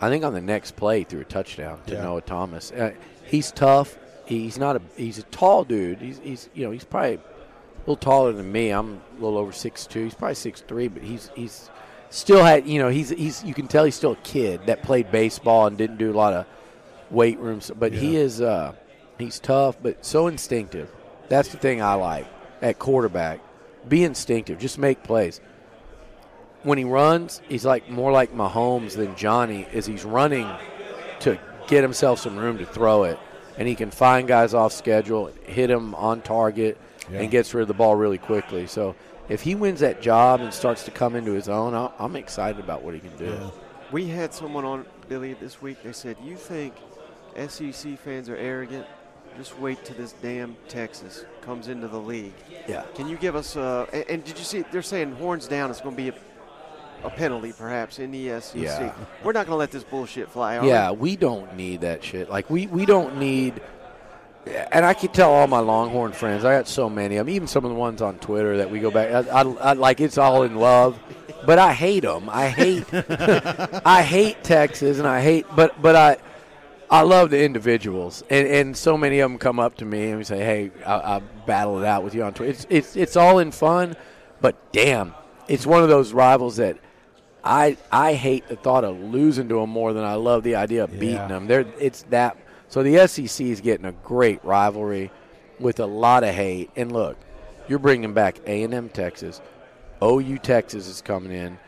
I 0.00 0.08
think 0.08 0.24
on 0.24 0.32
the 0.34 0.40
next 0.40 0.74
play 0.76 1.04
threw 1.04 1.20
a 1.20 1.24
touchdown 1.24 1.80
to 1.86 1.94
Yeah. 1.94 2.02
Noah 2.02 2.22
Thomas. 2.22 2.72
Uh, 2.72 2.92
he's 3.24 3.52
tough. 3.52 3.96
He's 4.26 4.58
not 4.58 4.76
a 4.76 4.82
he's 4.96 5.18
a 5.18 5.22
tall 5.24 5.64
dude. 5.64 5.98
He's 6.00 6.18
he's 6.18 6.48
you 6.54 6.64
know 6.64 6.70
he's 6.72 6.84
probably 6.84 7.20
a 7.82 7.90
little 7.90 7.96
taller 7.96 8.32
than 8.32 8.50
me. 8.50 8.70
I'm 8.70 9.02
a 9.18 9.20
little 9.20 9.38
over 9.38 9.50
six 9.50 9.86
two. 9.86 10.04
He's 10.04 10.14
probably 10.14 10.36
six 10.36 10.60
three, 10.60 10.86
but 10.86 11.02
he's 11.02 11.30
he's 11.34 11.68
still 12.10 12.44
had 12.44 12.66
you 12.66 12.78
know 12.78 12.88
he's 12.88 13.08
he's 13.08 13.42
you 13.42 13.54
can 13.54 13.66
tell 13.66 13.84
he's 13.84 13.96
still 13.96 14.12
a 14.12 14.16
kid 14.16 14.66
that 14.66 14.82
played 14.82 15.10
baseball 15.10 15.66
and 15.66 15.76
didn't 15.76 15.96
do 15.96 16.12
a 16.12 16.14
lot 16.14 16.32
of 16.32 16.46
weight 17.10 17.38
rooms. 17.40 17.72
But 17.76 17.92
he 17.92 18.16
is 18.16 18.40
uh, 18.40 18.74
he's 19.18 19.40
tough, 19.40 19.76
but 19.82 20.04
so 20.04 20.28
instinctive. 20.28 20.90
That's 21.28 21.48
the 21.48 21.56
thing 21.56 21.82
I 21.82 21.94
like 21.94 22.26
at 22.60 22.78
quarterback. 22.78 23.40
Be 23.88 24.04
instinctive. 24.04 24.58
Just 24.58 24.78
make 24.78 25.02
plays. 25.02 25.40
When 26.62 26.78
he 26.78 26.84
runs, 26.84 27.42
he's 27.48 27.64
like 27.64 27.90
more 27.90 28.12
like 28.12 28.32
Mahomes 28.32 28.94
than 28.94 29.16
Johnny. 29.16 29.66
Is 29.72 29.86
he's 29.86 30.04
running 30.04 30.48
to 31.20 31.36
get 31.66 31.82
himself 31.82 32.20
some 32.20 32.36
room 32.36 32.58
to 32.58 32.66
throw 32.66 33.02
it, 33.04 33.18
and 33.58 33.66
he 33.66 33.74
can 33.74 33.90
find 33.90 34.28
guys 34.28 34.54
off 34.54 34.72
schedule, 34.72 35.32
hit 35.44 35.66
them 35.66 35.96
on 35.96 36.20
target, 36.22 36.78
Yeah. 37.12 37.20
and 37.20 37.30
gets 37.30 37.52
rid 37.54 37.62
of 37.62 37.68
the 37.68 37.74
ball 37.74 37.94
really 37.96 38.18
quickly. 38.18 38.66
So 38.66 38.94
if 39.28 39.42
he 39.42 39.54
wins 39.54 39.80
that 39.80 40.00
job 40.02 40.40
and 40.40 40.52
starts 40.52 40.84
to 40.84 40.90
come 40.90 41.14
into 41.14 41.32
his 41.32 41.48
own, 41.48 41.74
I'll- 41.74 41.92
I'm 41.98 42.16
excited 42.16 42.58
about 42.62 42.82
what 42.82 42.94
he 42.94 43.00
can 43.00 43.16
do. 43.16 43.26
Yeah. 43.26 43.50
We 43.92 44.06
had 44.08 44.32
someone 44.32 44.64
on 44.64 44.86
Billy 45.08 45.34
this 45.34 45.60
week. 45.60 45.82
They 45.82 45.92
said, 45.92 46.16
"You 46.24 46.36
think 46.36 46.74
SEC 47.36 47.96
fans 47.98 48.28
are 48.28 48.36
arrogant? 48.36 48.86
Just 49.38 49.58
wait 49.58 49.82
till 49.84 49.96
this 49.96 50.12
damn 50.22 50.56
Texas 50.68 51.24
comes 51.42 51.68
into 51.68 51.88
the 51.88 51.98
league." 51.98 52.34
Yeah. 52.68 52.82
Can 52.94 53.08
you 53.08 53.16
give 53.16 53.36
us? 53.36 53.56
Uh, 53.56 53.86
and, 53.92 54.04
and 54.08 54.24
did 54.24 54.38
you 54.38 54.44
see? 54.44 54.64
They're 54.72 54.82
saying 54.82 55.12
horns 55.16 55.46
down. 55.48 55.70
It's 55.70 55.80
going 55.80 55.94
to 55.96 56.02
be 56.02 56.08
a, 56.08 56.14
a 57.06 57.10
penalty, 57.10 57.52
perhaps 57.52 57.98
in 57.98 58.10
the 58.12 58.40
SEC. 58.40 58.54
Yeah. 58.62 58.92
We're 59.24 59.32
not 59.32 59.46
going 59.46 59.54
to 59.54 59.58
let 59.58 59.70
this 59.70 59.84
bullshit 59.84 60.30
fly. 60.30 60.56
Are 60.58 60.66
Yeah, 60.66 60.90
we? 60.92 60.98
we 61.10 61.16
don't 61.16 61.54
need 61.56 61.82
that 61.82 62.02
shit. 62.04 62.30
Like 62.30 62.48
we 62.50 62.66
we 62.68 62.86
don't 62.86 63.18
need. 63.18 63.60
And 64.46 64.84
I 64.84 64.92
can 64.94 65.10
tell 65.10 65.32
all 65.32 65.46
my 65.46 65.60
Longhorn 65.60 66.12
friends. 66.12 66.44
I 66.44 66.56
got 66.56 66.66
so 66.66 66.90
many. 66.90 67.18
I 67.18 67.22
mean, 67.22 67.36
even 67.36 67.48
some 67.48 67.64
of 67.64 67.70
the 67.70 67.76
ones 67.76 68.02
on 68.02 68.18
Twitter 68.18 68.56
that 68.58 68.70
we 68.70 68.80
go 68.80 68.90
back. 68.90 69.26
I, 69.26 69.40
I, 69.40 69.42
I 69.42 69.72
like 69.74 70.00
it's 70.00 70.18
all 70.18 70.42
in 70.42 70.56
love, 70.56 70.98
but 71.46 71.58
I 71.60 71.72
hate 71.72 72.00
them. 72.00 72.28
I 72.28 72.48
hate. 72.48 72.84
I 72.92 74.02
hate 74.02 74.42
Texas, 74.42 74.98
and 74.98 75.06
I 75.06 75.20
hate. 75.20 75.46
But 75.54 75.80
but 75.80 75.96
I. 75.96 76.16
I 76.90 77.00
love 77.00 77.30
the 77.30 77.42
individuals, 77.42 78.22
and, 78.28 78.46
and 78.46 78.76
so 78.76 78.98
many 78.98 79.20
of 79.20 79.30
them 79.30 79.38
come 79.38 79.58
up 79.58 79.78
to 79.78 79.86
me 79.86 80.10
and 80.10 80.18
we 80.18 80.24
say, 80.24 80.40
"Hey, 80.40 80.70
I, 80.84 80.92
I 81.16 81.20
battle 81.46 81.78
it 81.82 81.86
out 81.86 82.04
with 82.04 82.14
you 82.14 82.22
on 82.22 82.34
Twitter." 82.34 82.50
It's 82.50 82.66
it's 82.68 82.96
it's 82.96 83.16
all 83.16 83.38
in 83.38 83.50
fun, 83.50 83.96
but 84.42 84.56
damn, 84.72 85.14
it's 85.48 85.64
one 85.64 85.82
of 85.82 85.88
those 85.88 86.12
rivals 86.12 86.56
that 86.56 86.76
I 87.42 87.78
I 87.90 88.12
hate 88.12 88.46
the 88.48 88.56
thought 88.56 88.84
of 88.84 89.00
losing 89.00 89.48
to 89.48 89.54
them 89.60 89.70
more 89.70 89.94
than 89.94 90.04
I 90.04 90.16
love 90.16 90.42
the 90.42 90.56
idea 90.56 90.84
of 90.84 90.90
beating 90.90 91.14
Yeah. 91.16 91.28
them. 91.28 91.46
They're 91.46 91.64
it's 91.80 92.02
that 92.10 92.36
so 92.72 92.82
the 92.82 93.06
SEC 93.06 93.46
is 93.46 93.60
getting 93.60 93.84
a 93.84 93.92
great 93.92 94.42
rivalry 94.42 95.10
with 95.60 95.78
a 95.78 95.84
lot 95.84 96.24
of 96.24 96.34
hate. 96.34 96.70
And 96.74 96.90
look, 96.90 97.18
you're 97.68 97.78
bringing 97.78 98.14
back 98.14 98.38
A 98.46 98.62
and 98.62 98.72
M 98.72 98.88
Texas, 98.88 99.42
OU 100.02 100.38
Texas 100.38 100.88
is 100.88 101.02
coming 101.02 101.32
in, 101.32 101.58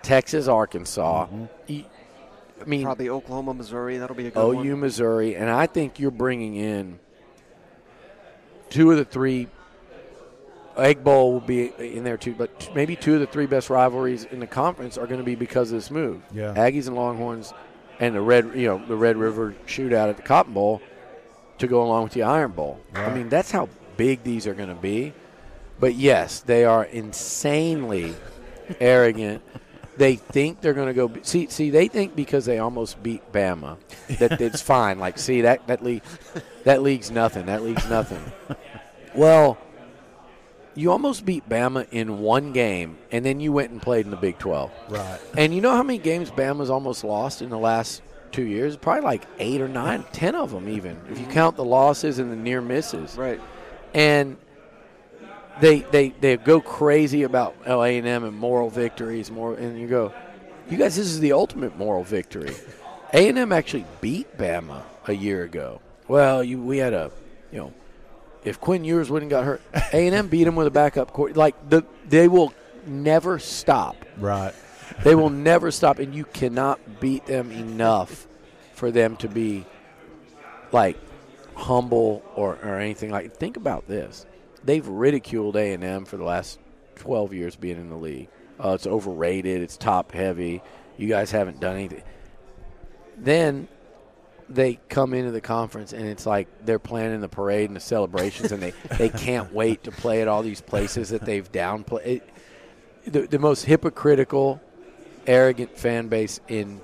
Texas 0.00 0.48
Arkansas. 0.48 1.26
You- 1.66 1.82
mm-hmm. 1.82 2.62
I 2.62 2.64
mean, 2.64 2.82
Probably 2.82 3.10
Oklahoma, 3.10 3.52
Missouri. 3.52 3.98
That'll 3.98 4.16
be 4.16 4.26
a 4.26 4.30
good 4.30 4.40
OU 4.40 4.54
one. 4.54 4.80
Missouri, 4.80 5.36
and 5.36 5.50
I 5.50 5.66
think 5.66 6.00
you're 6.00 6.10
bringing 6.10 6.56
in 6.56 6.98
two 8.70 8.90
of 8.90 8.96
the 8.96 9.04
three. 9.04 9.48
Egg 10.78 11.04
Bowl 11.04 11.34
will 11.34 11.40
be 11.40 11.72
in 11.78 12.04
there 12.04 12.16
too, 12.16 12.34
but 12.34 12.74
maybe 12.74 12.96
two 12.96 13.14
of 13.14 13.20
the 13.20 13.26
three 13.26 13.46
best 13.46 13.68
rivalries 13.68 14.24
in 14.24 14.40
the 14.40 14.46
conference 14.46 14.96
are 14.96 15.06
going 15.06 15.20
to 15.20 15.24
be 15.24 15.34
because 15.34 15.70
of 15.72 15.76
this 15.76 15.90
move. 15.90 16.22
Yeah. 16.32 16.54
Aggies 16.54 16.86
and 16.86 16.96
Longhorns, 16.96 17.52
and 18.00 18.14
the 18.14 18.20
red, 18.20 18.52
you 18.54 18.66
know, 18.66 18.82
the 18.86 18.96
Red 18.96 19.16
River 19.16 19.54
Shootout 19.66 20.10
at 20.10 20.16
the 20.16 20.22
Cotton 20.22 20.54
Bowl 20.54 20.80
to 21.58 21.66
go 21.66 21.82
along 21.82 22.04
with 22.04 22.12
the 22.12 22.22
Iron 22.22 22.52
Bowl. 22.52 22.80
I 22.94 23.12
mean, 23.12 23.28
that's 23.28 23.50
how 23.50 23.68
big 23.96 24.22
these 24.22 24.46
are 24.46 24.54
going 24.54 24.68
to 24.68 24.74
be. 24.74 25.12
But 25.80 25.94
yes, 25.94 26.40
they 26.40 26.64
are 26.64 26.84
insanely 26.84 28.14
arrogant. 28.80 29.42
They 29.96 30.14
think 30.14 30.60
they're 30.60 30.74
going 30.74 30.88
to 30.88 30.94
go. 30.94 31.12
See, 31.22 31.48
see, 31.48 31.70
they 31.70 31.88
think 31.88 32.14
because 32.14 32.44
they 32.44 32.58
almost 32.58 33.02
beat 33.02 33.32
Bama 33.32 33.78
that 34.18 34.40
it's 34.40 34.62
fine. 34.62 34.98
Like, 34.98 35.18
see 35.18 35.42
that 35.42 35.66
that 35.66 35.82
league, 35.82 36.02
that 36.64 36.82
league's 36.82 37.10
nothing. 37.10 37.46
That 37.46 37.62
league's 37.62 37.88
nothing. 37.88 38.22
Well, 39.14 39.58
you 40.78 40.92
almost 40.92 41.24
beat 41.24 41.48
Bama 41.48 41.86
in 41.90 42.20
one 42.20 42.52
game, 42.52 42.98
and 43.10 43.24
then 43.24 43.40
you 43.40 43.52
went 43.52 43.70
and 43.70 43.82
played 43.82 44.04
in 44.04 44.10
the 44.10 44.16
Big 44.16 44.38
Twelve. 44.38 44.70
Right. 44.88 45.18
And 45.36 45.54
you 45.54 45.60
know 45.60 45.72
how 45.74 45.82
many 45.82 45.98
games 45.98 46.30
Bama's 46.30 46.70
almost 46.70 47.04
lost 47.04 47.42
in 47.42 47.50
the 47.50 47.58
last 47.58 48.02
two 48.32 48.44
years? 48.44 48.76
Probably 48.76 49.02
like 49.02 49.24
eight 49.38 49.60
or 49.60 49.68
nine, 49.68 50.04
ten 50.12 50.34
of 50.34 50.50
them, 50.52 50.68
even 50.68 50.96
if 51.10 51.18
you 51.18 51.26
count 51.26 51.56
the 51.56 51.64
losses 51.64 52.18
and 52.18 52.30
the 52.30 52.36
near 52.36 52.60
misses 52.60 53.16
Right. 53.16 53.40
and 53.94 54.36
they 55.60 55.80
they 55.80 56.10
they 56.10 56.36
go 56.36 56.60
crazy 56.60 57.24
about 57.24 57.56
A 57.66 57.80
and 57.98 58.06
M 58.06 58.22
and 58.24 58.36
moral 58.36 58.70
victories 58.70 59.30
more 59.30 59.54
and 59.54 59.76
you 59.80 59.88
go 59.88 60.12
you 60.70 60.78
guys 60.78 60.94
this 60.94 61.06
is 61.08 61.18
the 61.18 61.32
ultimate 61.32 61.76
moral 61.76 62.04
victory 62.04 62.54
A 63.12 63.28
and 63.28 63.36
M 63.38 63.50
actually 63.50 63.84
beat 64.00 64.38
Bama 64.38 64.82
a 65.08 65.12
year 65.12 65.42
ago 65.42 65.80
well 66.06 66.44
you 66.44 66.62
we 66.62 66.78
had 66.78 66.92
a 66.92 67.10
you 67.50 67.58
know 67.58 67.72
if 68.44 68.60
Quinn 68.60 68.84
Ewers 68.84 69.10
wouldn't 69.10 69.30
got 69.30 69.44
hurt 69.44 69.60
A 69.92 70.06
and 70.06 70.14
M 70.14 70.28
beat 70.28 70.44
them 70.44 70.56
with 70.56 70.66
a 70.66 70.70
backup 70.70 71.12
court 71.12 71.36
like 71.36 71.54
the 71.68 71.84
they 72.08 72.28
will 72.28 72.52
never 72.86 73.38
stop 73.38 73.96
Right. 74.18 74.54
they 75.04 75.14
will 75.14 75.30
never 75.30 75.70
stop, 75.70 75.98
and 75.98 76.14
you 76.14 76.24
cannot 76.24 77.00
beat 77.00 77.26
them 77.26 77.50
enough 77.52 78.26
for 78.74 78.90
them 78.90 79.16
to 79.16 79.28
be 79.28 79.64
like 80.72 80.96
humble 81.54 82.22
or, 82.34 82.58
or 82.62 82.78
anything 82.78 83.10
like. 83.10 83.34
Think 83.36 83.56
about 83.56 83.86
this: 83.88 84.24
they've 84.64 84.86
ridiculed 84.86 85.56
A 85.56 85.72
and 85.72 85.84
M 85.84 86.04
for 86.04 86.16
the 86.16 86.24
last 86.24 86.58
twelve 86.96 87.32
years 87.34 87.56
being 87.56 87.76
in 87.76 87.90
the 87.90 87.96
league. 87.96 88.28
Uh, 88.62 88.70
it's 88.70 88.86
overrated. 88.86 89.62
It's 89.62 89.76
top 89.76 90.12
heavy. 90.12 90.62
You 90.96 91.06
guys 91.08 91.30
haven't 91.30 91.60
done 91.60 91.76
anything. 91.76 92.02
Then 93.16 93.68
they 94.50 94.78
come 94.88 95.12
into 95.14 95.30
the 95.30 95.40
conference 95.40 95.92
and 95.92 96.06
it's 96.06 96.24
like 96.24 96.48
they're 96.64 96.78
planning 96.78 97.20
the 97.20 97.28
parade 97.28 97.68
and 97.68 97.76
the 97.76 97.80
celebrations 97.80 98.50
and 98.52 98.62
they, 98.62 98.72
they 98.96 99.08
can't 99.10 99.52
wait 99.52 99.84
to 99.84 99.90
play 99.90 100.22
at 100.22 100.28
all 100.28 100.42
these 100.42 100.60
places 100.60 101.10
that 101.10 101.22
they've 101.24 101.50
downplayed. 101.52 102.22
The, 103.06 103.22
the 103.26 103.38
most 103.38 103.64
hypocritical, 103.64 104.60
arrogant 105.26 105.76
fan 105.78 106.08
base 106.08 106.40
in, 106.48 106.80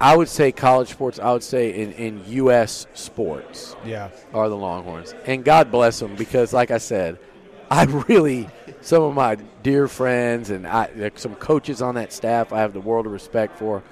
I 0.00 0.16
would 0.16 0.28
say 0.28 0.52
college 0.52 0.88
sports, 0.90 1.18
I 1.18 1.32
would 1.32 1.42
say 1.42 1.70
in, 1.82 1.92
in 1.92 2.22
U.S. 2.28 2.86
sports 2.94 3.74
Yeah. 3.84 4.10
are 4.32 4.48
the 4.48 4.56
Longhorns. 4.56 5.14
And 5.26 5.44
God 5.44 5.70
bless 5.70 5.98
them 5.98 6.14
because, 6.16 6.52
like 6.52 6.70
I 6.70 6.78
said, 6.78 7.18
I 7.70 7.84
really, 7.84 8.48
some 8.80 9.02
of 9.02 9.14
my 9.14 9.34
dear 9.62 9.88
friends 9.88 10.48
and 10.50 10.66
I, 10.66 11.10
some 11.16 11.34
coaches 11.34 11.82
on 11.82 11.96
that 11.96 12.12
staff 12.12 12.52
I 12.52 12.60
have 12.60 12.72
the 12.72 12.80
world 12.80 13.04
of 13.06 13.12
respect 13.12 13.58
for. 13.58 13.82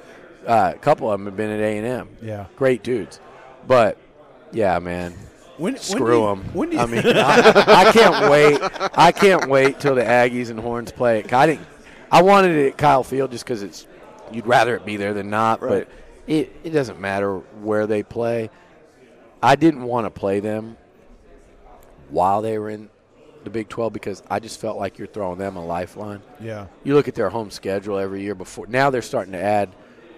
Uh, 0.46 0.72
a 0.74 0.78
couple 0.78 1.10
of 1.10 1.18
them 1.18 1.26
have 1.26 1.36
been 1.36 1.50
at 1.50 1.60
A&M. 1.60 2.08
Yeah. 2.22 2.46
Great 2.56 2.82
dudes. 2.82 3.18
But, 3.66 3.98
yeah, 4.52 4.78
man. 4.78 5.12
When, 5.56 5.72
when 5.74 5.82
Screw 5.82 6.20
you- 6.22 6.26
them. 6.28 6.44
When 6.52 6.70
do 6.70 6.76
you, 6.76 6.82
I 6.82 6.86
mean, 6.86 7.02
I, 7.06 7.64
I 7.88 7.92
can't 7.92 8.30
wait. 8.30 8.60
I 8.94 9.10
can't 9.12 9.48
wait 9.48 9.80
till 9.80 9.94
the 9.94 10.02
Aggies 10.02 10.50
and 10.50 10.60
Horns 10.60 10.92
play 10.92 11.20
it. 11.20 11.32
I 11.32 11.46
didn't. 11.46 11.66
I 12.12 12.22
wanted 12.22 12.52
it 12.56 12.68
at 12.68 12.78
Kyle 12.78 13.02
Field 13.02 13.30
just 13.32 13.44
because 13.44 13.62
it's. 13.62 13.86
You'd 14.32 14.46
rather 14.46 14.76
it 14.76 14.84
be 14.84 14.96
there 14.96 15.14
than 15.14 15.30
not, 15.30 15.62
Right. 15.62 15.86
but 15.86 15.88
it 16.32 16.52
it 16.64 16.70
doesn't 16.70 17.00
matter 17.00 17.38
where 17.38 17.86
they 17.86 18.02
play. 18.02 18.50
I 19.42 19.56
didn't 19.56 19.82
want 19.84 20.06
to 20.06 20.10
play 20.10 20.40
them 20.40 20.76
while 22.10 22.42
they 22.42 22.58
were 22.58 22.70
in 22.70 22.88
the 23.44 23.50
Big 23.50 23.68
12 23.68 23.92
because 23.92 24.22
I 24.28 24.40
just 24.40 24.60
felt 24.60 24.76
like 24.78 24.98
you're 24.98 25.06
throwing 25.06 25.38
them 25.38 25.56
a 25.56 25.64
lifeline. 25.64 26.22
yeah. 26.40 26.66
You 26.84 26.94
look 26.94 27.06
at 27.08 27.14
their 27.14 27.30
home 27.30 27.50
schedule 27.50 27.98
every 27.98 28.22
year 28.22 28.34
before. 28.34 28.66
Now 28.66 28.90
they're 28.90 29.02
starting 29.02 29.32
to 29.32 29.40
add 29.42 29.70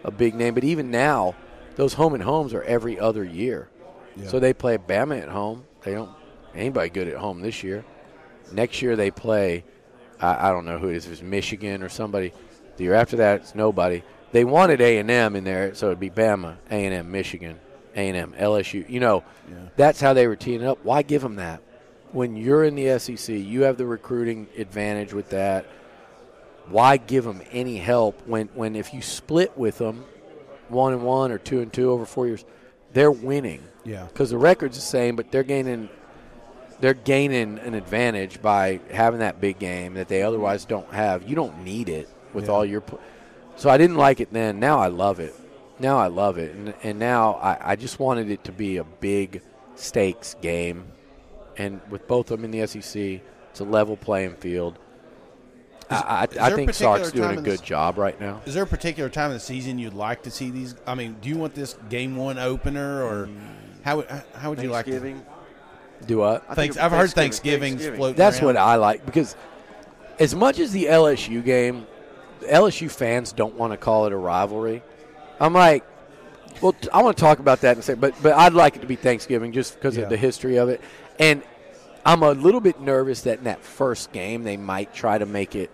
a 0.05 0.11
big 0.11 0.35
name, 0.35 0.55
but 0.55 0.65
even 0.65 0.91
now, 0.91 1.35
those 1.77 1.95
home 1.95 2.15
and 2.15 2.23
homes 2.23 2.55
are 2.55 2.63
every 2.63 2.99
other 2.99 3.25
year. 3.25 3.69
Yeah. 4.17 4.29
So 4.29 4.41
they 4.41 4.53
play 4.53 4.79
Bama 4.79 5.23
at 5.23 5.29
home. 5.29 5.65
They 5.83 5.93
don't 5.95 6.11
anybody 6.55 6.91
good 6.91 7.09
at 7.09 7.17
home 7.17 7.41
this 7.41 7.63
year. 7.63 7.85
Next 8.53 8.83
year 8.83 8.97
they 8.97 9.11
play. 9.11 9.65
I, 10.21 10.49
I 10.49 10.51
don't 10.51 10.65
know 10.65 10.79
who 10.79 10.89
it 10.89 10.97
is. 10.97 11.07
If 11.07 11.13
it's 11.13 11.23
Michigan 11.23 11.83
or 11.83 11.89
somebody. 11.89 12.33
The 12.77 12.85
year 12.85 12.95
after 12.95 13.17
that, 13.17 13.43
it's 13.43 13.55
nobody. 13.55 14.03
They 14.33 14.45
wanted 14.45 14.81
A 14.81 14.99
and 14.99 15.11
M 15.11 15.37
in 15.37 15.45
there, 15.45 15.75
so 15.75 15.87
it'd 15.87 16.01
be 16.01 16.11
Bama, 16.11 16.57
A 16.71 16.85
and 16.85 16.95
M, 16.95 17.11
Michigan, 17.11 17.59
A 17.97 18.09
and 18.09 18.17
M, 18.17 18.35
LSU. 18.39 18.89
You 18.89 19.01
know, 19.01 19.25
that's 19.77 20.01
how 20.01 20.13
they 20.13 20.27
were 20.27 20.37
teeing 20.37 20.65
up. 20.65 20.85
Why 20.85 21.03
give 21.03 21.23
them 21.23 21.37
that? 21.37 21.61
When 22.13 22.37
you're 22.37 22.65
in 22.65 22.75
the 22.75 22.99
SEC, 22.99 23.35
you 23.35 23.63
have 23.63 23.77
the 23.77 23.87
recruiting 23.87 24.49
advantage 24.57 25.13
with 25.13 25.31
that 25.31 25.67
why 26.71 26.97
give 26.97 27.25
them 27.25 27.43
any 27.53 27.77
help 27.79 28.27
when, 28.27 28.49
when 28.55 28.77
if 28.77 28.93
you 28.95 29.03
split 29.03 29.57
with 29.57 29.79
them 29.79 30.05
one 30.69 30.93
and 30.93 31.03
one 31.03 31.31
or 31.33 31.39
two 31.39 31.61
and 31.61 31.73
two 31.73 31.91
over 31.91 32.05
four 32.05 32.27
years, 32.27 32.45
they're 32.93 33.11
winning 33.11 33.63
Yeah. 33.85 34.05
because 34.05 34.31
the 34.31 34.39
record's 34.39 34.77
the 34.77 34.83
same, 34.83 35.17
but 35.17 35.31
they're 35.31 35.43
gaining 35.43 35.89
they're 36.81 36.95
gaining 36.95 37.59
an 37.59 37.75
advantage 37.75 38.41
by 38.41 38.79
having 38.93 39.19
that 39.19 39.41
big 39.41 39.59
game 39.59 39.95
that 39.95 40.07
they 40.07 40.23
otherwise 40.23 40.65
don't 40.65 40.89
have. 40.93 41.29
You 41.29 41.35
don't 41.35 41.65
need 41.65 41.89
it 41.89 42.09
with 42.33 42.45
Yeah. 42.45 42.51
all 42.53 42.65
your. 42.65 42.81
pl- 42.81 43.01
So 43.57 43.69
I 43.69 43.79
didn't 43.79 43.97
like 43.97 44.21
it 44.21 44.33
then. 44.33 44.61
Now 44.61 44.79
I 44.79 44.87
love 44.87 45.19
it. 45.19 45.35
Now 45.81 45.99
I 45.99 46.07
love 46.07 46.39
it, 46.39 46.55
and 46.55 46.75
and 46.85 46.99
now 47.01 47.33
I, 47.43 47.73
I 47.73 47.77
just 47.77 47.99
wanted 47.99 48.31
it 48.31 48.45
to 48.45 48.53
be 48.53 48.77
a 48.77 48.85
big 48.85 49.43
stakes 49.75 50.37
game, 50.41 50.85
and 51.57 51.81
with 51.91 52.07
both 52.07 52.31
of 52.31 52.41
them 52.41 52.45
in 52.45 52.51
the 52.53 52.65
SEC, 52.67 53.21
it's 53.51 53.59
a 53.61 53.65
level 53.65 53.97
playing 53.97 54.35
field. 54.35 54.79
I, 55.91 55.97
I, 55.97 56.23
I 56.23 56.27
think 56.51 56.69
particular 56.69 56.99
Sark's 56.99 57.13
doing 57.13 57.31
a 57.31 57.37
good 57.37 57.45
this- 57.45 57.61
job 57.61 57.99
right 57.99 58.19
now. 58.21 58.43
Is 58.47 58.55
there 58.55 58.63
a 58.63 58.67
particular 58.67 59.09
time 59.09 59.31
of 59.31 59.35
the 59.35 59.41
season 59.41 59.79
you'd 59.79 59.95
like 59.95 60.23
to 60.25 60.31
see 60.31 60.51
these? 60.51 60.75
I 60.87 60.95
mean, 60.95 61.17
do 61.21 61.29
you 61.29 61.37
want 61.37 61.55
this 61.55 61.77
game 61.89 62.17
one 62.17 62.39
opener 62.39 63.03
or 63.03 63.27
mm. 63.27 63.39
how 63.85 63.97
would 63.97 64.07
how 64.35 64.51
would 64.51 64.63
you 64.63 64.71
like 64.71 64.85
to? 64.87 64.93
Thanksgiving. 64.93 65.27
Do 66.07 66.19
what? 66.19 66.45
I 66.49 66.55
Thanks, 66.55 66.77
I've 66.77 66.93
heard 66.93 67.11
Thanksgiving. 67.11 67.15
Thanksgiving's 67.15 67.73
Thanksgiving. 67.73 67.99
floating 67.99 68.17
That's 68.17 68.39
around. 68.39 68.47
what 68.47 68.57
I 68.57 68.75
like 68.77 69.05
because 69.07 69.35
as 70.19 70.35
much 70.35 70.59
as 70.59 70.73
the 70.73 70.85
LSU 70.85 71.45
game, 71.45 71.87
LSU 72.43 72.91
fans 72.91 73.33
don't 73.33 73.55
want 73.55 73.73
to 73.73 73.77
call 73.77 74.07
it 74.07 74.13
a 74.13 74.17
rivalry. 74.17 74.83
I'm 75.41 75.53
like, 75.53 75.85
well, 76.61 76.75
I 76.93 77.03
want 77.03 77.17
to 77.17 77.21
talk 77.21 77.39
about 77.39 77.61
that 77.63 77.73
in 77.73 77.79
a 77.79 77.83
second, 77.83 78.01
but 78.01 78.15
but 78.23 78.33
I'd 78.35 78.53
like 78.53 78.77
it 78.77 78.81
to 78.81 78.87
be 78.87 78.97
Thanksgiving 78.97 79.53
just 79.53 79.75
because 79.75 79.97
Yeah. 79.97 80.05
of 80.05 80.11
the 80.11 80.17
history 80.17 80.57
of 80.57 80.69
it, 80.69 80.81
and 81.19 81.43
I'm 82.05 82.23
a 82.23 82.33
little 82.33 82.61
bit 82.61 82.81
nervous 82.81 83.23
that 83.23 83.39
in 83.39 83.45
that 83.45 83.63
first 83.63 84.13
game 84.13 84.43
they 84.43 84.57
might 84.57 84.95
try 84.95 85.19
to 85.19 85.27
make 85.27 85.55
it 85.55 85.71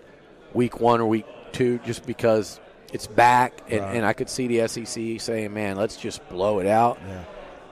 week 0.55 0.79
one 0.79 0.99
or 1.01 1.05
week 1.05 1.25
two 1.51 1.79
just 1.85 2.05
because 2.07 2.59
it's 2.91 3.05
back, 3.07 3.61
and, 3.69 3.81
Right. 3.81 3.95
and 3.97 4.05
I 4.05 4.13
could 4.13 4.29
see 4.29 4.47
the 4.47 4.61
SEC 4.67 5.19
saying, 5.19 5.53
"Man, 5.53 5.75
let's 5.75 5.97
just 5.97 6.27
blow 6.29 6.59
it 6.59 6.67
out." 6.67 6.97
Yeah. 7.07 7.23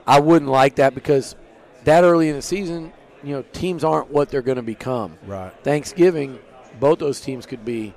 I 0.06 0.20
wouldn't 0.20 0.50
like 0.50 0.76
that 0.76 0.94
because 0.94 1.34
that 1.84 2.04
early 2.04 2.28
in 2.28 2.36
the 2.36 2.42
season, 2.42 2.92
you 3.22 3.34
know, 3.34 3.42
teams 3.52 3.82
aren't 3.84 4.10
what 4.10 4.28
they're 4.28 4.42
going 4.42 4.56
to 4.56 4.62
become. 4.62 5.18
Right. 5.26 5.50
Thanksgiving, 5.62 6.38
both 6.78 6.98
those 6.98 7.20
teams 7.20 7.46
could 7.46 7.64
be, 7.64 7.94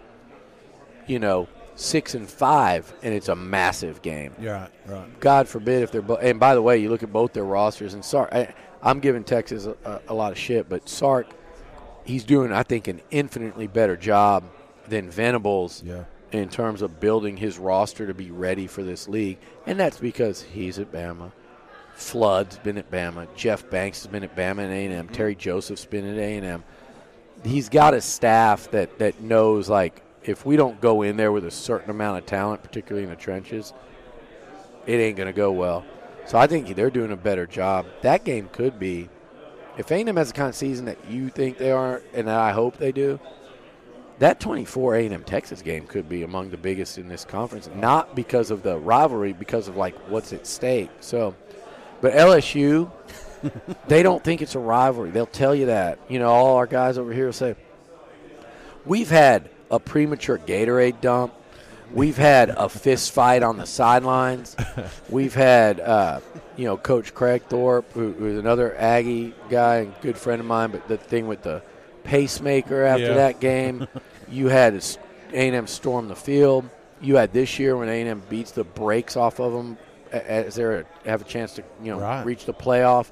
you 1.06 1.20
know, 1.20 1.48
six 1.76 2.16
and 2.16 2.30
five, 2.30 2.94
and 3.04 3.14
it's 3.14 3.28
a 3.28 3.36
massive 3.36 4.02
game. 4.02 4.34
Yeah. 4.40 4.68
Right. 4.86 5.20
God 5.20 5.48
forbid 5.50 5.84
if 5.84 5.92
they're. 5.92 6.02
Bo- 6.02 6.16
and 6.16 6.40
by 6.40 6.56
the 6.56 6.62
way, 6.62 6.78
you 6.78 6.90
look 6.90 7.04
at 7.04 7.12
both 7.12 7.34
their 7.34 7.44
rosters, 7.44 7.94
and 7.94 8.04
Sark. 8.06 8.30
I, 8.32 8.54
I'm 8.82 9.00
giving 9.00 9.24
Texas 9.24 9.66
a, 9.66 10.02
a 10.08 10.14
lot 10.14 10.32
of 10.32 10.38
shit, 10.38 10.70
but 10.70 10.88
Sark, 10.88 11.28
he's 12.06 12.24
doing, 12.24 12.54
I 12.54 12.64
think, 12.64 12.88
an 12.88 13.02
infinitely 13.12 13.68
better 13.68 13.98
job 13.98 14.44
than 14.88 15.10
Venables 15.10 15.84
Yeah. 15.86 16.04
in 16.32 16.50
terms 16.50 16.82
of 16.82 17.00
building 17.00 17.38
his 17.38 17.58
roster 17.58 18.08
to 18.08 18.14
be 18.14 18.32
ready 18.32 18.68
for 18.68 18.84
this 18.84 19.08
league, 19.08 19.38
and 19.66 19.80
that's 19.80 19.98
because 19.98 20.42
he's 20.42 20.80
at 20.80 20.92
Bama. 20.92 21.32
Flood's 21.96 22.58
been 22.60 22.78
at 22.78 22.92
Bama. 22.92 23.28
Jeff 23.36 23.68
Banks 23.70 24.04
has 24.04 24.08
been 24.12 24.24
at 24.24 24.36
Bama 24.36 24.60
and 24.60 24.72
A&M. 24.72 25.06
Mm-hmm. 25.06 25.14
Terry 25.14 25.36
Joseph's 25.36 25.86
been 25.86 26.06
at 26.08 26.18
A&M. 26.18 26.64
He's 27.44 27.70
got 27.70 27.94
a 27.94 28.02
staff 28.02 28.70
that, 28.72 29.00
that 29.00 29.22
knows, 29.22 29.70
like, 29.70 30.02
if 30.24 30.46
we 30.46 30.58
don't 30.58 30.80
go 30.82 31.02
in 31.04 31.18
there 31.18 31.32
with 31.32 31.46
a 31.46 31.52
certain 31.52 31.90
amount 31.90 32.18
of 32.20 32.26
talent, 32.26 32.62
particularly 32.62 33.04
in 33.04 33.10
the 33.10 33.16
trenches, 33.16 33.74
it 34.86 34.96
ain't 34.96 35.18
going 35.18 35.28
to 35.28 35.34
go 35.34 35.52
well. 35.52 35.86
So 36.26 36.38
I 36.38 36.46
think 36.48 36.76
they're 36.76 36.90
doing 36.90 37.12
a 37.12 37.18
better 37.18 37.48
job. 37.48 37.86
That 38.02 38.24
game 38.26 38.50
could 38.52 38.78
be, 38.78 39.10
if 39.78 39.90
A&M 39.92 40.16
has 40.18 40.28
the 40.28 40.34
kind 40.34 40.50
of 40.50 40.56
season 40.56 40.86
that 40.86 40.98
you 41.10 41.30
think 41.30 41.58
they 41.58 41.72
are, 41.72 42.02
and 42.14 42.28
that 42.28 42.38
I 42.40 42.52
hope 42.52 42.78
they 42.78 42.92
do, 42.92 43.20
that 44.20 44.40
24 44.40 44.96
A&M 44.96 45.24
Texas 45.24 45.62
game 45.62 45.86
could 45.86 46.10
be 46.10 46.24
among 46.24 46.50
the 46.50 46.58
biggest 46.58 46.98
in 46.98 47.08
this 47.08 47.24
conference. 47.24 47.70
Not 47.76 48.16
because 48.16 48.50
of 48.50 48.64
the 48.64 48.78
rivalry, 48.78 49.34
because 49.34 49.68
of 49.68 49.78
like 49.78 49.96
what's 50.10 50.34
at 50.34 50.48
stake. 50.48 50.90
So, 51.02 51.36
but 52.02 52.14
LSU, 52.14 52.92
they 53.88 54.02
don't 54.02 54.24
think 54.24 54.42
it's 54.42 54.56
a 54.56 54.60
rivalry. 54.60 55.12
They'll 55.12 55.26
tell 55.28 55.54
you 55.54 55.68
that. 55.68 56.00
You 56.10 56.20
know, 56.20 56.30
all 56.30 56.56
our 56.56 56.66
guys 56.66 56.98
over 56.98 57.14
here 57.14 57.28
will 57.28 57.34
say, 57.34 57.56
we've 58.86 59.10
had 59.10 59.50
a 59.70 59.80
premature 59.80 60.40
Gatorade 60.40 61.00
dump. 61.02 61.34
We've 61.94 62.18
had 62.18 62.50
a 62.50 62.68
fist 62.68 63.14
fight 63.14 63.44
on 63.44 63.58
the 63.58 63.66
sidelines. 63.66 64.58
We've 65.10 65.34
had, 65.34 65.80
uh, 65.80 66.20
you 66.58 66.66
know, 66.66 66.76
Coach 66.76 67.14
Kragthorpe, 67.14 67.86
who, 67.94 68.12
who's 68.12 68.38
another 68.38 68.76
Aggie 68.76 69.34
guy 69.50 69.78
and 69.78 69.94
good 70.02 70.18
friend 70.18 70.42
of 70.42 70.48
mine. 70.48 70.72
But 70.72 70.88
the 70.90 70.98
thing 70.98 71.28
with 71.28 71.44
the 71.44 71.62
pacemaker 72.08 72.84
after 72.84 73.04
Yeah. 73.08 73.14
that 73.16 73.40
game, 73.40 73.88
you 74.30 74.48
had 74.48 74.82
A&M 75.34 75.68
storm 75.68 76.08
the 76.08 76.16
field. 76.16 76.68
You 77.02 77.18
had 77.18 77.34
this 77.34 77.60
year 77.60 77.78
when 77.78 77.90
A&M 77.90 78.24
beats 78.30 78.52
the 78.52 78.64
brakes 78.64 79.16
off 79.16 79.40
of 79.40 79.54
them 79.54 79.78
as 80.12 80.56
they 80.56 80.84
have 81.06 81.22
a 81.22 81.26
chance 81.26 81.54
to, 81.56 81.64
you 81.84 81.92
know, 81.92 82.00
Right. 82.00 82.26
reach 82.26 82.46
the 82.46 82.54
playoff. 82.54 83.12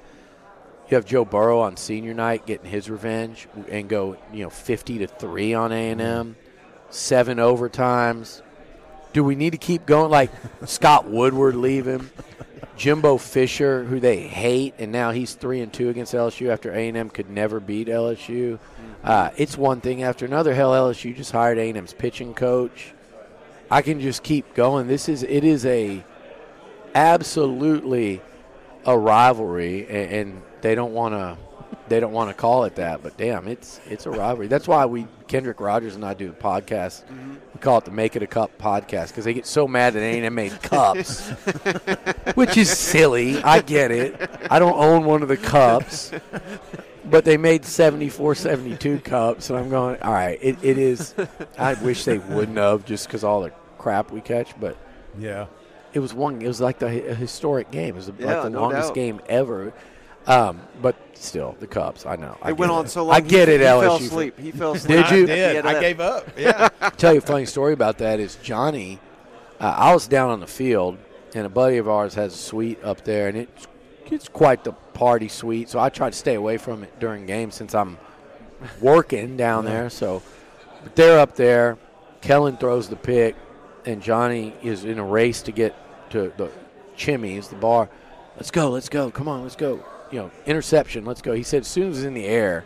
You 0.90 0.96
have 0.96 1.06
Joe 1.06 1.26
Burrow 1.26 1.60
on 1.60 1.78
senior 1.78 2.14
night 2.14 2.46
getting 2.46 2.70
his 2.70 2.90
revenge 2.90 3.48
and 3.70 3.90
go, 3.90 4.18
you 4.32 4.44
know, 4.44 4.50
fifty 4.52 5.00
to 5.00 5.08
three 5.08 5.54
on 5.54 5.72
A 5.72 5.90
and 5.90 6.00
M, 6.00 6.36
mm-hmm. 6.36 6.40
seven 6.92 7.38
overtimes. 7.40 8.42
Do 9.12 9.24
we 9.24 9.36
need 9.36 9.52
to 9.52 9.58
keep 9.58 9.86
going? 9.88 10.12
Like 10.12 10.30
Scott 10.66 11.10
Woodward 11.10 11.56
leaving, 11.56 12.10
Jimbo 12.78 13.18
Fisher, 13.18 13.84
who 13.86 14.00
they 14.00 14.22
hate, 14.22 14.74
and 14.78 14.92
now 14.92 15.12
he's 15.12 15.34
three 15.34 15.62
and 15.62 15.72
two 15.72 15.90
against 15.90 16.14
LSU 16.14 16.50
after 16.50 16.72
A 16.72 16.88
and 16.88 16.98
M 16.98 17.10
could 17.10 17.30
never 17.30 17.60
beat 17.60 17.88
LSU. 17.88 18.60
Uh, 19.04 19.30
it's 19.38 19.58
one 19.58 19.82
thing 19.82 20.04
after 20.04 20.26
another. 20.26 20.54
Hell, 20.54 20.72
LSU 20.72 21.16
just 21.16 21.32
hired 21.32 21.58
A 21.58 21.70
and 21.70 21.78
M's 21.78 21.94
pitching 21.94 22.34
coach. 22.34 22.94
I 23.72 23.82
can 23.82 24.02
just 24.02 24.24
keep 24.24 24.54
going. 24.54 24.88
This 24.88 25.08
is 25.08 25.24
it 25.24 25.44
is 25.44 25.66
a 25.66 26.04
absolutely 26.94 28.22
a 28.86 28.98
rivalry, 28.98 29.88
and, 29.88 30.12
and 30.12 30.42
they 30.62 30.76
don't 30.76 30.94
want 30.94 31.14
to 31.14 31.38
they 31.88 32.00
don't 32.00 32.14
want 32.14 32.30
to 32.30 32.34
call 32.34 32.64
it 32.66 32.76
that, 32.76 33.04
but 33.04 33.16
damn, 33.18 33.48
it's 33.48 33.80
it's 33.90 34.06
a 34.06 34.10
rivalry. 34.12 34.48
That's 34.48 34.68
why 34.68 34.86
we 34.86 35.08
Kendrick 35.28 35.60
Rogers 35.60 35.96
and 35.96 36.04
I 36.06 36.14
do 36.14 36.28
the 36.28 36.34
podcast. 36.36 37.04
Mm-hmm. 37.06 37.34
We 37.54 37.60
call 37.60 37.78
it 37.78 37.86
the 37.86 37.92
Make 37.92 38.16
It 38.16 38.24
a 38.24 38.28
Cup 38.28 38.58
podcast 38.58 39.10
because 39.10 39.26
they 39.26 39.34
get 39.34 39.46
so 39.46 39.68
mad 39.68 39.94
that 39.94 40.00
they 40.00 40.22
ain't 40.22 40.34
made 40.34 40.62
cups, 40.64 41.30
which 42.36 42.58
is 42.58 42.70
silly. 42.76 43.42
I 43.44 43.62
get 43.62 43.92
it. 43.92 44.30
I 44.50 44.60
don't 44.60 44.78
own 44.78 45.06
one 45.06 45.22
of 45.22 45.28
the 45.30 45.38
cups, 45.38 46.12
but 47.06 47.24
they 47.26 47.38
made 47.38 47.66
74, 47.66 48.36
72 48.36 49.00
cups, 49.00 49.50
and 49.50 49.60
I'm 49.60 49.70
going. 49.70 50.02
All 50.02 50.12
right, 50.14 50.38
it, 50.42 50.58
it 50.64 50.78
is. 50.78 51.14
I 51.58 51.76
wish 51.76 52.04
they 52.04 52.18
wouldn't 52.18 52.58
have 52.58 52.86
just 52.86 53.08
because 53.08 53.24
all 53.24 53.42
the 53.42 53.52
crap 53.78 54.12
we 54.12 54.22
catch, 54.22 54.60
but 54.60 54.76
Yeah. 55.18 55.46
it 55.94 56.00
was 56.00 56.14
one. 56.14 56.42
It 56.42 56.48
was 56.48 56.60
like 56.62 56.80
the 56.80 56.88
a 57.12 57.14
historic 57.16 57.70
game. 57.72 57.90
It 57.90 57.96
was 57.96 58.12
Yeah, 58.18 58.34
like 58.34 58.44
the 58.44 58.50
no 58.50 58.62
longest 58.62 58.90
doubt. 58.90 58.96
game 58.96 59.22
ever. 59.30 59.74
Um, 60.28 60.62
but 60.82 60.96
still, 61.14 61.56
the 61.60 61.68
Cubs. 61.68 62.06
I 62.06 62.16
know. 62.16 62.38
I 62.42 62.50
It 62.50 62.58
went 62.58 62.72
get 62.72 62.76
on 62.78 62.86
it. 62.86 62.90
so 62.90 63.04
long. 63.06 63.16
I 63.16 63.20
get 63.20 63.48
he, 63.48 63.56
it. 63.56 63.60
He 63.62 63.66
LSU. 63.66 63.82
fell 63.82 63.96
asleep. 63.98 64.40
He 64.40 64.52
fell 64.52 64.72
asleep. 64.76 65.06
Did 65.08 65.12
you? 65.16 65.24
I 65.24 65.26
did. 65.28 65.54
Yeah, 65.56 65.70
I 65.70 65.74
that- 65.74 65.82
gave 65.82 66.00
up. 66.00 66.28
Yeah. 66.38 66.70
tell 66.98 67.14
you 67.14 67.20
a 67.20 67.22
funny 67.22 67.46
story 67.46 67.74
about 67.74 67.98
that 68.00 68.20
is 68.20 68.36
Johnny. 68.38 69.00
Uh, 69.60 69.74
I 69.78 69.94
was 69.94 70.08
down 70.08 70.32
on 70.32 70.40
the 70.40 70.48
field, 70.48 70.98
and 71.34 71.46
a 71.46 71.50
buddy 71.50 71.78
of 71.78 71.88
ours 71.88 72.16
has 72.16 72.34
a 72.34 72.38
suite 72.38 72.84
up 72.84 73.04
there, 73.04 73.28
and 73.28 73.38
it's 73.38 73.68
it's 74.08 74.28
quite 74.28 74.64
the 74.64 74.74
party 74.94 75.28
suite. 75.28 75.70
So 75.70 75.80
I 75.80 75.90
try 75.90 76.10
to 76.10 76.16
stay 76.16 76.36
away 76.36 76.58
from 76.58 76.84
it 76.84 77.00
during 77.00 77.26
games 77.26 77.56
since 77.56 77.74
I'm 77.74 77.98
working 78.82 79.38
down 79.38 79.66
there. 79.66 79.90
So, 79.90 80.22
but 80.84 80.96
they're 80.96 81.20
up 81.20 81.36
there. 81.36 81.78
Kellen 82.22 82.58
throws 82.58 82.90
the 82.90 82.96
pick, 82.96 83.36
and 83.86 84.02
Johnny 84.02 84.54
is 84.64 84.86
in 84.86 84.98
a 85.00 85.04
race 85.06 85.42
to 85.44 85.52
get 85.52 85.76
to 86.12 86.32
the 86.38 86.50
Chimy's, 86.96 87.48
the 87.50 87.56
bar. 87.56 87.90
Let's 88.36 88.52
go, 88.52 88.70
let's 88.70 88.90
go, 88.90 89.10
come 89.12 89.28
on, 89.28 89.44
let's 89.44 89.56
go. 89.56 89.84
You 90.12 90.20
know, 90.20 90.32
interception, 90.46 91.06
let's 91.06 91.22
go. 91.22 91.34
He 91.34 91.44
said 91.44 91.62
as 91.62 91.68
soon 91.68 91.90
as 91.90 91.98
it 91.98 92.00
was 92.00 92.06
in 92.06 92.14
the 92.14 92.26
air, 92.26 92.64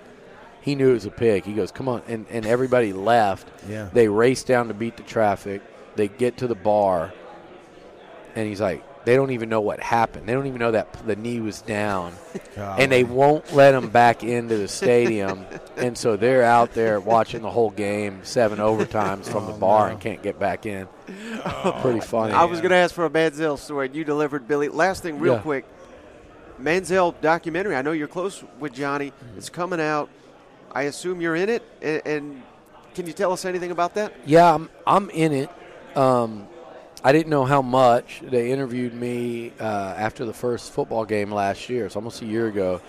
he 0.61 0.75
knew 0.75 0.89
it 0.89 0.93
was 0.93 1.05
a 1.05 1.11
pick. 1.11 1.45
He 1.45 1.53
goes, 1.53 1.71
come 1.71 1.87
on, 1.87 2.01
and 2.07 2.25
and 2.29 2.45
everybody 2.45 2.93
left. 2.93 3.47
Yeah. 3.67 3.89
They 3.91 4.07
race 4.07 4.43
down 4.43 4.67
to 4.67 4.73
beat 4.73 4.97
the 4.97 5.03
traffic. 5.03 5.61
They 5.95 6.07
get 6.09 6.37
to 6.37 6.47
the 6.47 6.55
bar, 6.55 7.13
and 8.35 8.47
he's 8.47 8.61
like, 8.61 8.83
they 9.05 9.15
don't 9.15 9.31
even 9.31 9.49
know 9.49 9.61
what 9.61 9.79
happened. 9.79 10.27
They 10.27 10.33
don't 10.33 10.47
even 10.47 10.59
know 10.59 10.71
that 10.71 10.93
the 11.07 11.15
knee 11.15 11.39
was 11.39 11.61
down, 11.61 12.13
and 12.55 12.91
they 12.91 13.03
won't 13.03 13.53
let 13.53 13.73
him 13.73 13.89
back 13.89 14.23
into 14.23 14.57
the 14.57 14.67
stadium. 14.67 15.45
and 15.77 15.97
so 15.97 16.15
they're 16.17 16.43
out 16.43 16.73
there 16.73 16.99
watching 16.99 17.41
the 17.41 17.49
whole 17.49 17.71
game, 17.71 18.19
seven 18.23 18.59
overtimes 18.59 19.25
from 19.25 19.45
the 19.45 19.53
oh, 19.53 19.57
bar, 19.57 19.89
and 19.89 19.99
can't 19.99 20.21
get 20.21 20.37
back 20.39 20.65
in. 20.65 20.87
Oh, 21.45 21.79
Pretty 21.81 22.01
funny. 22.01 22.33
I 22.33 22.43
was 22.43 22.59
going 22.59 22.71
to 22.71 22.77
ask 22.77 22.93
for 22.93 23.05
a 23.05 23.09
Manziel 23.09 23.57
story. 23.57 23.87
and 23.87 23.95
You 23.95 24.03
delivered, 24.03 24.47
Billy. 24.47 24.67
Last 24.67 25.01
thing, 25.01 25.19
real 25.19 25.35
Yeah. 25.35 25.39
quick. 25.41 25.65
Manziel 26.59 27.19
documentary. 27.21 27.75
I 27.75 27.81
know 27.81 27.91
you're 27.91 28.07
close 28.07 28.43
with 28.59 28.73
Johnny. 28.73 29.13
It's 29.37 29.49
coming 29.49 29.79
out. 29.79 30.09
I 30.71 30.83
assume 30.83 31.21
you're 31.21 31.35
in 31.35 31.49
it. 31.49 31.63
And, 31.81 32.01
and 32.05 32.43
can 32.93 33.07
you 33.07 33.13
tell 33.13 33.31
us 33.31 33.45
anything 33.45 33.71
about 33.71 33.95
that? 33.95 34.13
Yeah, 34.25 34.53
I'm, 34.53 34.69
I'm 34.85 35.09
in 35.09 35.33
it. 35.33 35.49
Um, 35.95 36.47
I 37.03 37.11
didn't 37.11 37.29
know 37.29 37.45
how 37.45 37.61
much. 37.61 38.21
They 38.21 38.51
interviewed 38.51 38.93
me 38.93 39.53
uh, 39.59 39.63
after 39.97 40.25
the 40.25 40.33
first 40.33 40.73
football 40.73 41.05
game 41.05 41.31
last 41.31 41.69
year. 41.69 41.85
It's 41.85 41.95
almost 41.95 42.21
a 42.21 42.25
year 42.25 42.47
ago. 42.47 42.81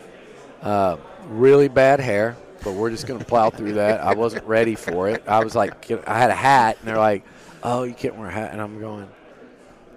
Uh, 0.63 0.97
really 1.29 1.69
bad 1.69 2.01
hair, 2.01 2.37
but 2.65 2.73
we're 2.75 2.91
just 2.91 3.07
going 3.07 3.21
to 3.21 3.25
plow 3.25 3.51
through 3.51 3.75
that. 3.75 4.01
I 4.01 4.15
wasn't 4.15 4.45
ready 4.45 4.75
for 4.75 5.09
it. 5.09 5.23
I 5.29 5.45
was 5.45 5.55
like, 5.55 5.91
I 6.07 6.19
had 6.19 6.31
a 6.31 6.35
hat, 6.35 6.77
and 6.81 6.89
they're 6.89 6.99
like, 6.99 7.25
"Oh, 7.63 7.85
you 7.85 7.95
can't 7.95 8.17
wear 8.17 8.29
a 8.29 8.33
hat," 8.33 8.53
and 8.53 8.61
I'm 8.61 8.81
going. 8.81 9.09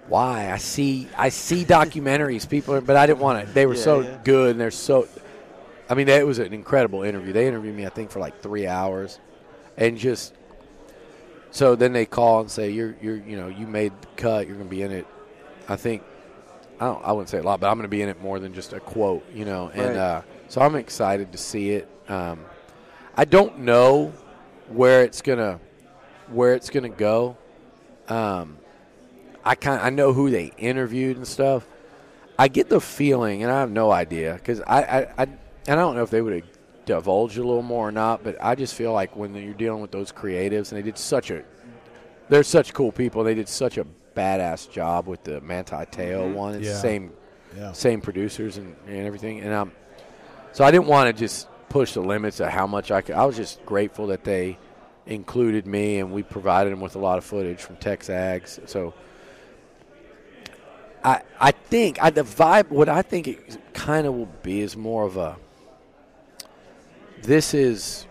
Why? 0.08 0.50
I 0.52 0.58
see, 0.58 1.08
I 1.16 1.30
see 1.30 1.64
documentaries, 1.64 2.48
people, 2.48 2.74
are, 2.74 2.80
but 2.80 2.96
I 2.96 3.06
didn't 3.06 3.20
want 3.20 3.46
to. 3.46 3.52
They 3.52 3.66
were 3.66 3.74
Yeah, 3.74 3.80
so 3.82 4.00
yeah. 4.00 4.18
good, 4.24 4.50
and 4.52 4.60
they're 4.60 4.70
so. 4.70 5.08
I 5.88 5.94
mean, 5.94 6.08
it 6.08 6.26
was 6.26 6.38
an 6.38 6.52
incredible 6.52 7.02
interview. 7.02 7.32
They 7.32 7.46
interviewed 7.46 7.74
me, 7.74 7.86
I 7.86 7.90
think, 7.90 8.10
for 8.10 8.18
like 8.20 8.40
three 8.42 8.66
hours, 8.66 9.18
and 9.76 9.96
just 9.96 10.34
so 11.50 11.74
then 11.76 11.92
they 11.92 12.04
call 12.06 12.40
and 12.40 12.50
say 12.50 12.70
you're 12.70 12.96
you're 13.00 13.16
you 13.16 13.36
know 13.36 13.48
you 13.48 13.66
made 13.66 13.92
the 14.00 14.08
cut. 14.16 14.46
You're 14.46 14.56
going 14.56 14.68
to 14.68 14.74
be 14.74 14.82
in 14.82 14.92
it. 14.92 15.06
I 15.68 15.76
think 15.76 16.02
I 16.80 16.86
don't 16.86 17.04
I 17.04 17.12
wouldn't 17.12 17.28
say 17.30 17.38
a 17.38 17.42
lot, 17.42 17.60
but 17.60 17.68
I'm 17.68 17.76
going 17.76 17.84
to 17.84 17.88
be 17.88 18.02
in 18.02 18.08
it 18.08 18.20
more 18.20 18.38
than 18.38 18.52
just 18.54 18.72
a 18.72 18.80
quote. 18.80 19.24
You 19.32 19.44
know, 19.44 19.70
and 19.72 19.88
Right. 19.88 19.96
uh, 19.96 20.22
so 20.48 20.60
I'm 20.60 20.74
excited 20.74 21.32
to 21.32 21.38
see 21.38 21.70
it. 21.70 21.88
Um, 22.08 22.40
I 23.16 23.24
don't 23.24 23.60
know 23.60 24.12
where 24.68 25.02
it's 25.04 25.22
gonna 25.22 25.60
where 26.28 26.54
it's 26.54 26.70
gonna 26.70 26.88
go. 26.88 27.36
Um, 28.08 28.58
I 29.44 29.54
kind 29.54 29.80
I 29.80 29.90
know 29.90 30.12
who 30.12 30.30
they 30.30 30.52
interviewed 30.58 31.16
and 31.16 31.26
stuff. 31.26 31.66
I 32.38 32.48
get 32.48 32.68
the 32.68 32.80
feeling, 32.80 33.42
and 33.42 33.52
I 33.52 33.60
have 33.60 33.70
no 33.70 33.90
idea 33.92 34.34
because 34.34 34.60
I, 34.62 34.82
I, 34.82 34.98
I 35.18 35.22
and 35.24 35.38
I 35.68 35.74
don't 35.76 35.94
know 35.94 36.02
if 36.02 36.10
they 36.10 36.20
would 36.22 36.32
have 36.34 36.44
divulged 36.86 37.38
a 37.38 37.42
little 37.44 37.62
more 37.62 37.88
or 37.88 37.92
not, 37.92 38.24
but 38.24 38.36
I 38.42 38.54
just 38.54 38.74
feel 38.74 38.92
like 38.92 39.14
when 39.16 39.34
you're 39.34 39.54
dealing 39.54 39.80
with 39.80 39.92
those 39.92 40.10
creatives, 40.12 40.70
and 40.72 40.78
they 40.78 40.82
did 40.82 40.98
such 40.98 41.30
a, 41.30 41.42
they're 42.28 42.42
such 42.42 42.72
cool 42.74 42.90
people. 42.92 43.22
They 43.22 43.34
did 43.34 43.48
such 43.48 43.78
a 43.78 43.86
badass 44.16 44.70
job 44.70 45.06
with 45.06 45.22
the 45.24 45.40
Manti 45.40 45.76
Te'o 45.90 46.32
one. 46.32 46.54
It's 46.54 46.66
Yeah. 46.66 46.74
same 46.74 47.12
Yeah. 47.56 47.72
same 47.72 48.00
producers 48.00 48.56
and, 48.56 48.74
and 48.86 49.06
everything. 49.06 49.40
And 49.40 49.52
um, 49.52 49.72
so 50.52 50.64
I 50.64 50.70
didn't 50.70 50.86
want 50.86 51.14
to 51.14 51.18
just 51.20 51.48
push 51.68 51.92
the 51.92 52.00
limits 52.00 52.40
of 52.40 52.48
how 52.48 52.66
much 52.66 52.90
I 52.90 53.00
could. 53.00 53.14
I 53.14 53.24
was 53.24 53.36
just 53.36 53.64
grateful 53.66 54.08
that 54.08 54.24
they 54.24 54.58
included 55.06 55.66
me 55.66 55.98
and 55.98 56.12
we 56.12 56.22
provided 56.22 56.72
them 56.72 56.80
with 56.80 56.96
a 56.96 56.98
lot 56.98 57.18
of 57.18 57.24
footage 57.24 57.60
from 57.60 57.76
Texags. 57.76 58.68
So 58.68 58.94
I 61.04 61.22
I 61.38 61.50
think 61.52 62.02
I, 62.02 62.10
the 62.10 62.22
vibe. 62.22 62.70
What 62.70 62.88
I 62.88 63.02
think 63.02 63.28
it 63.28 63.58
kind 63.74 64.06
of 64.06 64.14
will 64.14 64.32
be 64.42 64.60
is 64.62 64.76
more 64.76 65.04
of 65.04 65.16
a. 65.16 65.36
This 67.22 67.54
is, 67.54 68.06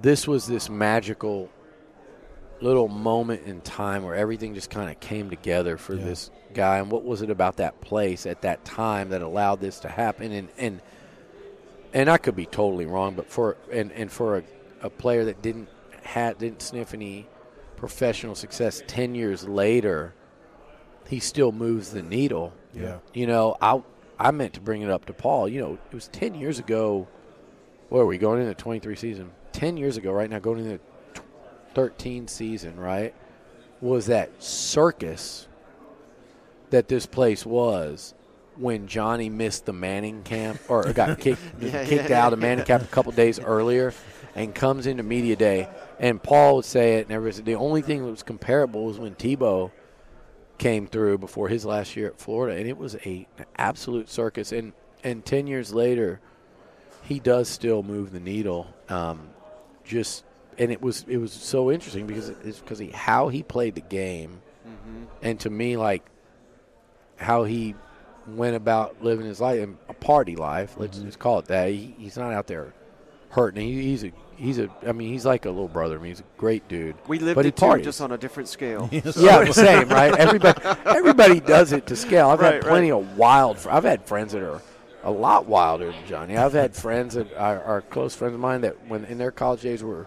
this 0.00 0.26
was 0.26 0.46
this 0.46 0.68
magical 0.68 1.48
little 2.60 2.88
moment 2.88 3.42
in 3.46 3.60
time 3.60 4.02
where 4.04 4.14
everything 4.14 4.54
just 4.54 4.70
kind 4.70 4.90
of 4.90 4.98
came 5.00 5.30
together 5.30 5.76
for 5.76 5.94
Yeah. 5.94 6.04
this 6.04 6.30
guy 6.54 6.78
and 6.78 6.90
what 6.90 7.04
was 7.04 7.22
it 7.22 7.30
about 7.30 7.56
that 7.56 7.80
place 7.80 8.24
at 8.26 8.42
that 8.42 8.64
time 8.64 9.08
that 9.08 9.20
allowed 9.22 9.60
this 9.60 9.80
to 9.80 9.88
happen 9.88 10.30
and 10.32 10.48
and 10.58 10.80
and 11.92 12.08
I 12.10 12.18
could 12.18 12.36
be 12.36 12.46
totally 12.46 12.86
wrong 12.86 13.14
but 13.14 13.26
for 13.28 13.56
and 13.72 13.90
and 13.92 14.12
for 14.12 14.38
a, 14.38 14.42
a 14.82 14.90
player 14.90 15.24
that 15.24 15.42
didn't 15.42 15.68
had 16.02 16.38
didn't 16.38 16.62
sniff 16.62 16.94
any 16.94 17.26
professional 17.76 18.34
success 18.36 18.82
10 18.86 19.14
years 19.16 19.48
later 19.48 20.14
he 21.08 21.20
still 21.20 21.52
moves 21.52 21.90
the 21.90 22.02
needle. 22.02 22.52
Yeah. 22.74 22.98
you 23.12 23.26
know 23.26 23.56
I 23.60 23.82
I 24.18 24.30
meant 24.30 24.54
to 24.54 24.60
bring 24.60 24.82
it 24.82 24.90
up 24.90 25.04
to 25.06 25.12
Paul. 25.12 25.48
You 25.48 25.60
know 25.60 25.78
it 25.90 25.94
was 25.94 26.08
10 26.08 26.34
years 26.34 26.58
ago. 26.58 27.06
Where 27.88 28.02
are 28.02 28.06
we 28.06 28.16
going 28.16 28.40
into 28.40 28.48
the 28.48 28.54
23 28.54 28.96
season? 28.96 29.30
10 29.52 29.76
years 29.76 29.96
ago 29.98 30.12
right 30.12 30.30
now 30.30 30.38
going 30.38 30.60
into 30.64 30.80
the 31.14 31.22
13 31.74 32.28
season, 32.28 32.78
right, 32.78 33.14
was 33.80 34.06
that 34.06 34.42
circus 34.42 35.48
that 36.70 36.88
this 36.88 37.04
place 37.04 37.44
was 37.44 38.14
when 38.56 38.86
Johnny 38.86 39.28
missed 39.28 39.66
the 39.66 39.72
Manning 39.72 40.22
camp 40.22 40.60
or 40.68 40.90
got 40.92 41.18
kicked 41.20 41.40
Yeah, 41.60 41.84
kicked 41.84 42.10
yeah, 42.10 42.24
out 42.24 42.32
of 42.32 42.38
Manning 42.38 42.64
camp 42.64 42.82
a 42.84 42.86
couple 42.86 43.12
days 43.12 43.38
earlier 43.38 43.92
and 44.34 44.54
comes 44.54 44.86
into 44.86 45.02
media 45.02 45.36
day. 45.36 45.68
And 45.98 46.22
Paul 46.22 46.56
would 46.56 46.64
say 46.64 46.96
it 46.96 47.02
and 47.06 47.12
everybody 47.12 47.36
said 47.36 47.44
the 47.44 47.54
only 47.56 47.82
thing 47.82 48.04
that 48.04 48.10
was 48.10 48.22
comparable 48.22 48.84
was 48.86 48.98
when 48.98 49.14
Tebow 49.14 49.70
came 50.62 50.86
through 50.86 51.18
before 51.18 51.48
his 51.48 51.64
last 51.64 51.96
year 51.96 52.06
at 52.06 52.18
Florida 52.18 52.58
and 52.58 52.68
it 52.68 52.78
was 52.78 52.94
a 53.04 53.26
an 53.38 53.46
absolute 53.56 54.08
circus 54.08 54.52
and 54.52 54.72
and 55.02 55.24
10 55.24 55.46
years 55.46 55.74
later 55.74 56.20
he 57.02 57.18
does 57.18 57.48
still 57.48 57.82
move 57.82 58.12
the 58.12 58.20
needle 58.20 58.72
um, 58.88 59.28
just 59.84 60.24
and 60.58 60.70
it 60.70 60.80
was 60.80 61.04
it 61.08 61.16
was 61.16 61.32
so 61.32 61.70
interesting 61.70 62.06
because 62.06 62.28
it's 62.28 62.60
because 62.60 62.78
he 62.78 62.88
how 62.88 63.28
he 63.28 63.42
played 63.42 63.74
the 63.74 63.80
game, 63.80 64.42
and 65.22 65.40
to 65.40 65.50
me 65.50 65.76
like 65.76 66.04
how 67.16 67.44
he 67.44 67.74
went 68.26 68.54
about 68.54 69.02
living 69.02 69.26
his 69.26 69.40
life 69.40 69.60
and 69.62 69.78
a 69.88 69.94
party 69.94 70.36
life. 70.36 70.74
Let's 70.76 70.98
just 70.98 71.18
call 71.18 71.38
it 71.38 71.46
that. 71.46 71.70
He, 71.70 71.94
he's 71.98 72.16
not 72.16 72.32
out 72.32 72.46
there 72.46 72.72
hurting. 73.30 73.66
He, 73.66 73.82
he's 73.82 74.04
a 74.04 74.12
he's 74.42 74.58
a 74.58 74.68
I 74.86 74.92
mean 74.92 75.12
he's 75.12 75.24
like 75.24 75.44
a 75.46 75.50
little 75.50 75.68
brother 75.68 75.96
to 75.96 76.02
me. 76.02 76.08
He's 76.10 76.20
a 76.20 76.24
great 76.36 76.66
dude. 76.68 76.96
We 77.06 77.18
lived 77.18 77.36
but 77.36 77.44
he 77.44 77.50
it 77.50 77.56
too, 77.56 77.60
parties. 77.66 77.84
just 77.86 78.00
on 78.00 78.12
a 78.12 78.18
different 78.18 78.48
scale. 78.48 78.88
Yeah, 78.92 79.44
the 79.44 79.52
same, 79.52 79.88
right? 79.88 80.14
Everybody, 80.16 80.60
everybody 80.86 81.40
does 81.40 81.72
it 81.72 81.86
to 81.86 81.96
scale. 81.96 82.28
I've 82.28 82.40
Right, 82.40 82.54
had 82.54 82.62
plenty 82.62 82.90
of 82.90 83.16
wild. 83.16 83.58
fr- 83.58 83.70
I've 83.70 83.84
had 83.84 84.04
friends 84.06 84.32
that 84.32 84.42
are 84.42 84.60
a 85.04 85.10
lot 85.10 85.46
wilder 85.46 85.92
than 85.92 86.06
Johnny. 86.06 86.36
I've 86.36 86.52
had 86.52 86.74
friends 86.76 87.14
that 87.14 87.32
are, 87.36 87.62
are 87.62 87.80
close 87.82 88.14
friends 88.14 88.34
of 88.34 88.40
mine 88.40 88.60
that, 88.62 88.86
when 88.88 89.04
in 89.06 89.18
their 89.18 89.30
college 89.32 89.62
days, 89.62 89.82
were 89.82 90.06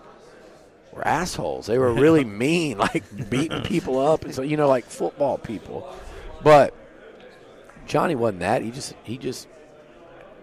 were 0.94 1.08
assholes. 1.08 1.66
They 1.68 1.78
were 1.78 1.94
really 1.94 2.24
mean, 2.24 2.78
like 2.90 3.04
beating 3.30 3.62
people 3.64 4.00
up, 4.00 4.24
and 4.26 4.36
so 4.36 4.42
you 4.42 4.58
know, 4.58 4.68
like 4.68 4.86
football 4.86 5.38
people. 5.38 5.94
But 6.44 6.74
Johnny 7.88 8.16
wasn't 8.16 8.40
that. 8.42 8.62
He 8.62 8.72
just 8.72 8.94
he 9.04 9.18
just 9.18 9.48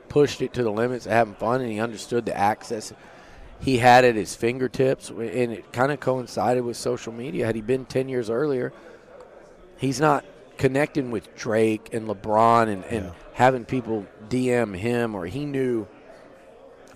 pushed 0.08 0.42
it 0.42 0.52
to 0.54 0.62
the 0.62 0.70
limits 0.70 1.04
having 1.06 1.34
fun, 1.34 1.60
and 1.62 1.70
he 1.70 1.80
understood 1.80 2.26
the 2.26 2.36
access 2.36 2.92
he 3.62 3.78
had 3.78 4.04
at 4.04 4.14
his 4.16 4.34
fingertips, 4.34 5.08
and 5.10 5.20
it 5.52 5.72
kind 5.72 5.90
of 5.92 6.00
coincided 6.00 6.64
with 6.64 6.76
social 6.76 7.12
media. 7.12 7.46
Had 7.46 7.54
he 7.54 7.60
been 7.62 7.84
10 7.86 8.08
years 8.08 8.28
earlier, 8.28 8.72
he's 9.78 10.00
not 10.00 10.24
connecting 10.58 11.10
with 11.10 11.34
Drake 11.36 11.88
and 11.92 12.06
LeBron 12.08 12.68
and, 12.68 12.84
and 12.84 13.04
Yeah. 13.06 13.12
having 13.34 13.64
people 13.64 14.06
DM 14.28 14.76
him, 14.76 15.14
or 15.14 15.26
he 15.26 15.44
knew 15.46 15.86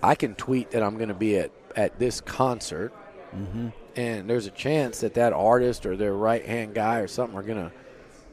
I 0.03 0.13
can 0.15 0.35
tweet 0.35 0.71
that 0.71 0.83
I'm 0.83 0.97
going 0.97 1.09
to 1.09 1.15
be 1.15 1.37
at 1.39 1.51
at 1.75 1.97
this 1.99 2.21
concert, 2.21 2.91
Mm-hmm. 3.35 3.67
and 3.95 4.29
there's 4.29 4.45
a 4.47 4.51
chance 4.51 5.01
that 5.01 5.13
that 5.15 5.33
artist 5.33 5.85
or 5.85 5.95
their 5.97 6.13
right 6.13 6.43
hand 6.45 6.73
guy 6.73 6.99
or 6.99 7.07
something 7.07 7.37
are 7.37 7.43
going 7.43 7.69
to 7.69 7.71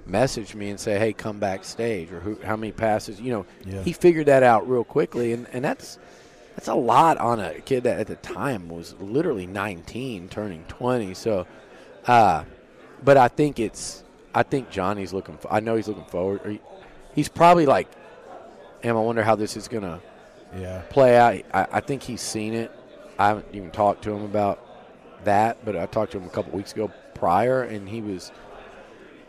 message 0.07 0.55
me 0.55 0.71
and 0.71 0.79
say, 0.79 0.99
"Hey, 0.99 1.13
come 1.13 1.39
backstage," 1.41 2.13
or 2.13 2.21
who, 2.21 2.39
how 2.45 2.57
many 2.57 2.71
passes. 2.73 3.21
You 3.21 3.33
know, 3.33 3.47
Yeah. 3.67 3.83
he 3.83 3.93
figured 3.93 4.27
that 4.27 4.43
out 4.43 4.69
real 4.69 4.85
quickly, 4.85 5.33
and 5.33 5.47
and 5.53 5.65
that's 5.65 5.99
that's 6.55 6.69
a 6.69 6.75
lot 6.75 7.19
on 7.19 7.41
a 7.41 7.55
kid 7.61 7.85
that 7.85 7.99
at 8.01 8.07
the 8.07 8.17
time 8.17 8.69
was 8.69 8.95
literally 9.01 9.47
19, 9.47 10.29
turning 10.29 10.65
20. 10.69 11.15
So, 11.15 11.47
uh, 12.07 12.45
but 13.03 13.17
I 13.17 13.29
think 13.29 13.59
it's 13.59 14.03
I 14.35 14.43
think 14.43 14.71
Johnny's 14.71 15.13
looking. 15.13 15.39
I 15.51 15.61
know 15.61 15.77
he's 15.77 15.89
looking 15.89 16.05
forward. 16.07 16.41
he- 16.47 16.61
He's 17.15 17.29
probably 17.29 17.65
like, 17.67 17.87
"Am 18.83 18.97
I 18.97 19.01
wonder 19.01 19.23
how 19.23 19.37
this 19.37 19.57
is 19.57 19.69
going 19.69 19.85
to." 19.85 20.01
Yeah. 20.57 20.83
play 20.89 21.17
out. 21.17 21.35
I, 21.53 21.79
I 21.79 21.81
think 21.81 22.03
he's 22.03 22.21
seen 22.21 22.55
it. 22.55 22.71
I 23.19 23.27
haven't 23.29 23.47
even 23.53 23.71
talked 23.73 24.03
to 24.05 24.13
him 24.13 24.23
about 24.25 24.61
that, 25.25 25.65
but 25.65 25.77
I 25.77 25.87
talked 25.87 26.13
to 26.13 26.19
him 26.19 26.25
a 26.27 26.31
couple 26.31 26.53
weeks 26.53 26.73
ago 26.73 26.93
prior, 27.15 27.63
and 27.63 27.89
he 27.89 28.01
was. 28.01 28.31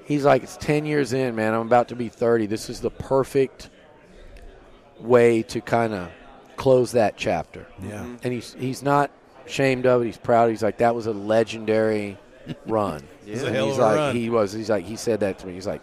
He's 0.05 0.23
like, 0.23 0.43
it's 0.43 0.57
ten 0.57 0.85
years 0.85 1.13
in, 1.13 1.35
man. 1.35 1.53
I'm 1.55 1.65
about 1.65 1.87
to 1.89 1.95
be 1.95 2.09
thirty. 2.09 2.45
This 2.47 2.69
is 2.69 2.79
the 2.79 2.91
perfect 2.91 3.69
way 4.99 5.41
to 5.43 5.61
kind 5.61 5.93
of 5.93 6.09
close 6.55 6.91
that 6.93 7.17
chapter. 7.17 7.65
Yeah. 7.81 7.99
Mm-hmm. 7.99 8.15
And 8.23 8.33
he's 8.33 8.53
he's 8.59 8.81
not 8.83 9.11
ashamed 9.45 9.85
of 9.85 10.01
it. 10.01 10.05
He's 10.05 10.17
proud. 10.17 10.49
He's 10.49 10.63
like, 10.63 10.77
that 10.79 10.95
was 10.95 11.05
a 11.07 11.11
legendary 11.13 12.17
run. 12.67 13.03
It's 13.27 13.41
a 13.41 13.47
And 13.47 13.55
hell 13.55 13.65
he's 13.67 13.75
of 13.75 13.79
a 13.79 13.85
like, 13.85 13.95
run. 13.97 14.15
he 14.15 14.29
was. 14.29 14.51
He's 14.53 14.69
like, 14.69 14.85
he 14.85 14.95
said 14.95 15.19
that 15.21 15.39
to 15.39 15.47
me. 15.47 15.53
He's 15.53 15.67
like, 15.67 15.81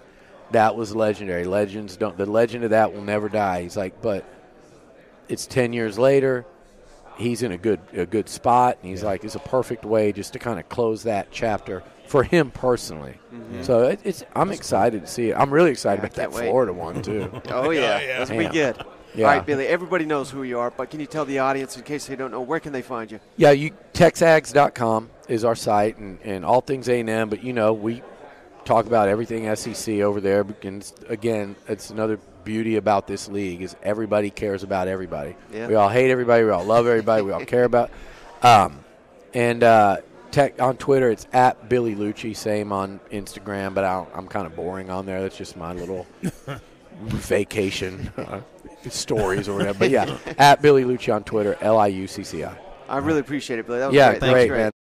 that 0.52 0.76
was 0.76 0.94
legendary. 0.94 1.44
Legends 1.44 1.96
don't. 1.96 2.16
The 2.16 2.26
legend 2.26 2.64
of 2.64 2.70
that 2.70 2.92
will 2.92 3.02
never 3.02 3.28
die. 3.28 3.62
He's 3.62 3.76
like, 3.76 4.00
but 4.02 4.24
it's 5.28 5.46
10 5.46 5.72
years 5.72 5.98
later 5.98 6.44
he's 7.16 7.42
in 7.42 7.52
a 7.52 7.58
good 7.58 7.78
a 7.94 8.04
good 8.06 8.28
spot 8.28 8.76
and 8.80 8.90
he's 8.90 9.02
like 9.04 9.22
it's 9.22 9.34
a 9.36 9.38
perfect 9.40 9.84
way 9.84 10.12
just 10.12 10.32
to 10.32 10.38
kind 10.38 10.58
of 10.58 10.68
close 10.68 11.04
that 11.04 11.28
chapter 11.30 11.82
for 12.06 12.22
him 12.24 12.50
personally 12.50 13.14
mm-hmm. 13.32 13.62
so 13.62 13.84
it, 13.84 14.00
it's 14.02 14.24
i'm 14.34 14.50
excited 14.50 15.02
to 15.02 15.06
see 15.06 15.30
it 15.30 15.34
i'm 15.36 15.52
really 15.52 15.70
excited 15.70 16.00
Yeah, 16.02 16.06
about 16.06 16.16
that 16.16 16.32
wait. 16.32 16.48
florida 16.48 16.72
one 16.72 17.00
too 17.02 17.30
Oh 17.50 17.70
yeah, 17.70 17.98
oh, 18.00 18.06
yeah. 18.06 18.18
that's 18.18 18.30
be 18.30 18.36
Yeah. 18.38 18.50
good. 18.72 18.84
Yeah. 19.14 19.26
All 19.28 19.36
right, 19.36 19.44
Billy. 19.46 19.66
Everybody 19.66 20.04
knows 20.06 20.30
who 20.30 20.42
you 20.42 20.58
are, 20.58 20.70
but 20.70 20.90
can 20.90 20.98
you 21.00 21.06
tell 21.06 21.24
the 21.26 21.38
audience, 21.38 21.76
in 21.76 21.82
case 21.82 22.06
they 22.06 22.16
don't 22.16 22.30
know, 22.30 22.40
where 22.40 22.60
can 22.60 22.72
they 22.72 22.82
find 22.82 23.10
you? 23.10 23.20
yeah 23.36 23.50
you 23.50 23.70
texags.com 23.94 25.10
is 25.28 25.44
our 25.44 25.54
site 25.54 25.96
and, 25.98 26.18
and 26.22 26.44
all 26.44 26.60
things 26.60 26.88
a&m 26.88 27.28
but 27.28 27.42
you 27.44 27.52
know 27.52 27.72
we 27.72 28.02
talk 28.64 28.86
about 28.86 29.08
everything 29.08 29.54
sec 29.54 29.88
over 30.00 30.20
there 30.20 30.44
and 30.62 30.92
again 31.08 31.54
it's 31.68 31.90
another 31.90 32.18
beauty 32.44 32.76
about 32.76 33.06
this 33.06 33.28
league 33.28 33.62
is 33.62 33.76
everybody 33.82 34.30
cares 34.30 34.62
about 34.62 34.88
everybody 34.88 35.34
Yeah. 35.52 35.66
we 35.68 35.74
all 35.74 35.88
hate 35.88 36.10
everybody 36.10 36.44
we 36.44 36.50
all 36.50 36.64
love 36.64 36.86
everybody 36.86 37.22
we 37.22 37.32
all 37.32 37.44
care 37.44 37.64
about 37.64 37.90
um, 38.42 38.84
and 39.34 39.62
uh, 39.62 39.98
tech, 40.30 40.60
on 40.60 40.76
twitter 40.76 41.10
it's 41.10 41.26
at 41.32 41.68
billy 41.68 41.94
liucci 41.94 42.36
same 42.36 42.72
on 42.72 42.98
instagram 43.12 43.74
but 43.74 43.84
I 43.84 43.94
don't, 43.94 44.08
i'm 44.14 44.26
kind 44.28 44.46
of 44.46 44.56
boring 44.56 44.90
on 44.90 45.06
there 45.06 45.22
that's 45.22 45.36
just 45.36 45.56
my 45.56 45.72
little 45.72 46.06
vacation 47.02 48.12
uh, 48.16 48.40
stories 48.90 49.48
or 49.48 49.54
whatever 49.54 49.78
but 49.78 49.90
yeah 49.96 50.16
at 50.38 50.60
billy 50.62 50.84
liucci 50.84 51.14
on 51.14 51.22
twitter 51.24 51.56
l-i-u-c-c-i 51.60 52.56
I 52.88 52.98
really 52.98 53.20
appreciate 53.20 53.58
it, 53.58 53.66
Billy. 53.66 53.78
That 53.78 53.86
was 53.86 53.94
yeah 53.94 54.10
great. 54.10 54.20
That 54.20 54.26
was 54.26 54.34
great 54.34 54.48
great. 54.48 54.58
man 54.58 54.72